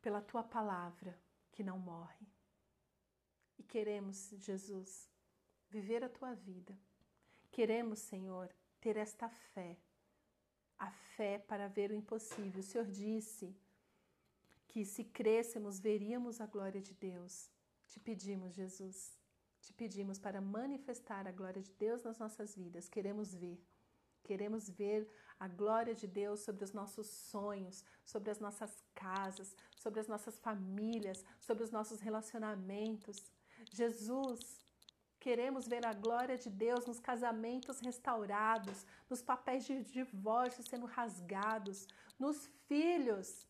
pela 0.02 0.20
tua 0.20 0.42
palavra 0.42 1.18
que 1.52 1.62
não 1.62 1.78
morre. 1.78 2.26
E 3.59 3.62
queremos, 3.62 4.28
Jesus, 4.46 5.09
viver 5.70 6.04
a 6.04 6.11
tua 6.11 6.35
vida. 6.35 6.78
Queremos, 7.50 8.00
Senhor, 8.00 8.54
ter 8.78 8.98
esta 8.98 9.30
fé, 9.30 9.78
a 10.78 10.90
fé 10.90 11.38
para 11.38 11.66
ver 11.66 11.90
o 11.90 11.94
impossível. 11.94 12.61
O 12.61 12.62
Senhor 12.62 12.87
disse 12.87 13.56
que 14.68 14.85
se 14.85 15.02
crescêssemos, 15.02 15.80
veríamos 15.80 16.42
a 16.42 16.46
glória 16.46 16.82
de 16.82 16.92
Deus. 16.92 17.50
Te 17.87 17.98
pedimos, 17.98 18.54
Jesus, 18.54 19.16
te 19.66 19.72
pedimos 19.72 20.18
para 20.18 20.40
manifestar 20.40 21.26
a 21.26 21.33
glória 21.33 21.61
de 21.61 21.72
Deus 21.72 22.05
nas 22.05 22.18
nossas 22.18 22.55
vidas. 22.55 22.88
Queremos 22.88 23.35
ver. 23.35 23.59
Queremos 24.22 24.68
ver 24.70 25.09
a 25.40 25.48
glória 25.48 25.94
de 25.94 26.07
Deus 26.07 26.40
sobre 26.40 26.64
os 26.64 26.72
nossos 26.72 27.09
sonhos, 27.09 27.85
sobre 28.05 28.31
as 28.31 28.38
nossas 28.38 28.72
casas, 28.94 29.57
sobre 29.76 29.98
as 30.00 30.09
nossas 30.09 30.38
famílias, 30.38 31.24
sobre 31.40 31.64
os 31.64 31.72
nossos 31.72 32.00
relacionamentos. 32.00 33.16
Jesus, 33.72 34.40
queremos 35.18 35.66
ver 35.66 35.85
a 35.85 35.92
glória 35.92 36.38
de 36.38 36.50
Deus 36.50 36.87
nos 36.87 37.00
casamentos 37.00 37.81
restaurados, 37.81 38.87
nos 39.11 39.20
papéis 39.20 39.64
de 39.66 39.83
divórcio 39.83 40.62
sendo 40.62 40.87
rasgados, 40.87 41.88
nos 42.18 42.46
filhos 42.68 43.46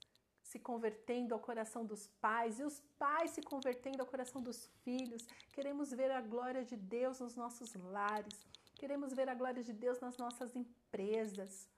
se 0.56 0.60
convertendo 0.70 1.34
ao 1.34 1.40
coração 1.48 1.84
dos 1.84 2.08
pais 2.26 2.58
e 2.58 2.64
os 2.64 2.80
pais 2.98 3.32
se 3.32 3.42
convertendo 3.42 4.00
ao 4.00 4.06
coração 4.06 4.40
dos 4.40 4.60
filhos. 4.82 5.22
Queremos 5.52 5.90
ver 5.90 6.10
a 6.10 6.22
glória 6.22 6.64
de 6.64 6.76
Deus 6.76 7.20
nos 7.20 7.36
nossos 7.36 7.74
lares. 7.74 8.36
Queremos 8.80 9.12
ver 9.12 9.28
a 9.28 9.34
glória 9.34 9.62
de 9.62 9.74
Deus 9.84 10.00
nas 10.00 10.16
nossas 10.16 10.56
empresas 10.56 11.68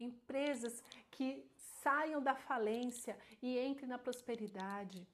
empresas 0.00 0.82
que 1.10 1.28
saiam 1.82 2.20
da 2.20 2.34
falência 2.34 3.16
e 3.40 3.58
entrem 3.58 3.88
na 3.88 3.98
prosperidade. 3.98 5.06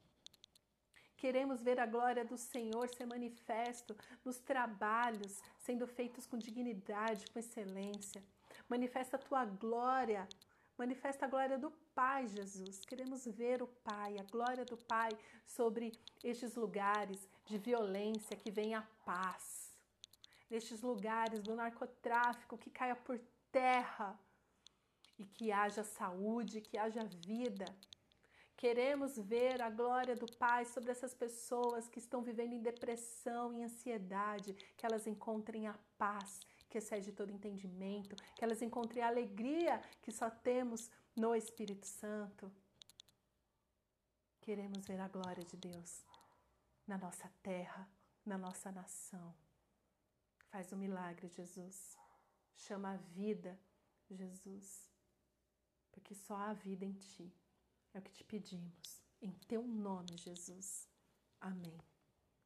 Queremos 1.16 1.62
ver 1.62 1.78
a 1.78 1.86
glória 1.86 2.24
do 2.24 2.38
Senhor 2.38 2.88
ser 2.88 3.06
manifesto 3.06 3.94
nos 4.24 4.38
trabalhos, 4.38 5.32
sendo 5.58 5.86
feitos 5.86 6.24
com 6.24 6.38
dignidade, 6.38 7.26
com 7.30 7.38
excelência. 7.38 8.22
Manifesta 8.68 9.16
a 9.16 9.24
tua 9.28 9.44
glória, 9.44 10.26
manifesta 10.80 11.26
a 11.26 11.28
glória 11.28 11.58
do 11.58 11.70
Pai, 11.94 12.26
Jesus. 12.26 12.86
Queremos 12.86 13.26
ver 13.26 13.62
o 13.62 13.66
Pai, 13.66 14.18
a 14.18 14.22
glória 14.22 14.64
do 14.64 14.78
Pai 14.78 15.10
sobre 15.44 15.92
estes 16.24 16.54
lugares 16.54 17.28
de 17.44 17.58
violência, 17.58 18.34
que 18.42 18.50
venha 18.50 18.78
a 18.78 18.88
paz. 19.04 19.44
Nestes 20.48 20.80
lugares 20.80 21.42
do 21.42 21.54
narcotráfico, 21.54 22.56
que 22.56 22.70
caia 22.70 22.96
por 22.96 23.20
terra 23.52 24.18
e 25.18 25.26
que 25.26 25.52
haja 25.52 25.84
saúde, 25.84 26.62
que 26.62 26.78
haja 26.78 27.04
vida. 27.04 27.66
Queremos 28.56 29.18
ver 29.18 29.60
a 29.60 29.68
glória 29.68 30.16
do 30.16 30.28
Pai 30.44 30.64
sobre 30.64 30.90
essas 30.92 31.12
pessoas 31.12 31.88
que 31.88 31.98
estão 31.98 32.22
vivendo 32.22 32.54
em 32.54 32.62
depressão, 32.70 33.52
em 33.52 33.64
ansiedade, 33.64 34.54
que 34.78 34.86
elas 34.86 35.06
encontrem 35.06 35.66
a 35.66 35.74
paz 35.98 36.40
que 36.70 36.78
excede 36.78 37.12
todo 37.12 37.30
entendimento, 37.30 38.16
que 38.34 38.44
elas 38.44 38.62
encontrem 38.62 39.02
a 39.02 39.08
alegria 39.08 39.82
que 40.00 40.10
só 40.10 40.30
temos 40.30 40.90
no 41.14 41.34
Espírito 41.34 41.84
Santo. 41.86 42.50
Queremos 44.40 44.86
ver 44.86 45.00
a 45.00 45.08
glória 45.08 45.44
de 45.44 45.56
Deus 45.56 46.06
na 46.86 46.96
nossa 46.96 47.28
terra, 47.42 47.86
na 48.24 48.38
nossa 48.38 48.72
nação. 48.72 49.34
Faz 50.50 50.72
um 50.72 50.76
milagre, 50.76 51.28
Jesus. 51.28 51.98
Chama 52.54 52.92
a 52.92 52.96
vida, 52.96 53.58
Jesus 54.08 54.90
porque 56.00 56.14
só 56.14 56.34
há 56.34 56.52
vida 56.52 56.84
em 56.84 56.92
ti. 56.92 57.32
É 57.92 57.98
o 57.98 58.02
que 58.02 58.12
te 58.12 58.24
pedimos. 58.24 59.02
Em 59.20 59.32
teu 59.46 59.62
nome, 59.66 60.16
Jesus. 60.16 60.88
Amém. 61.40 61.78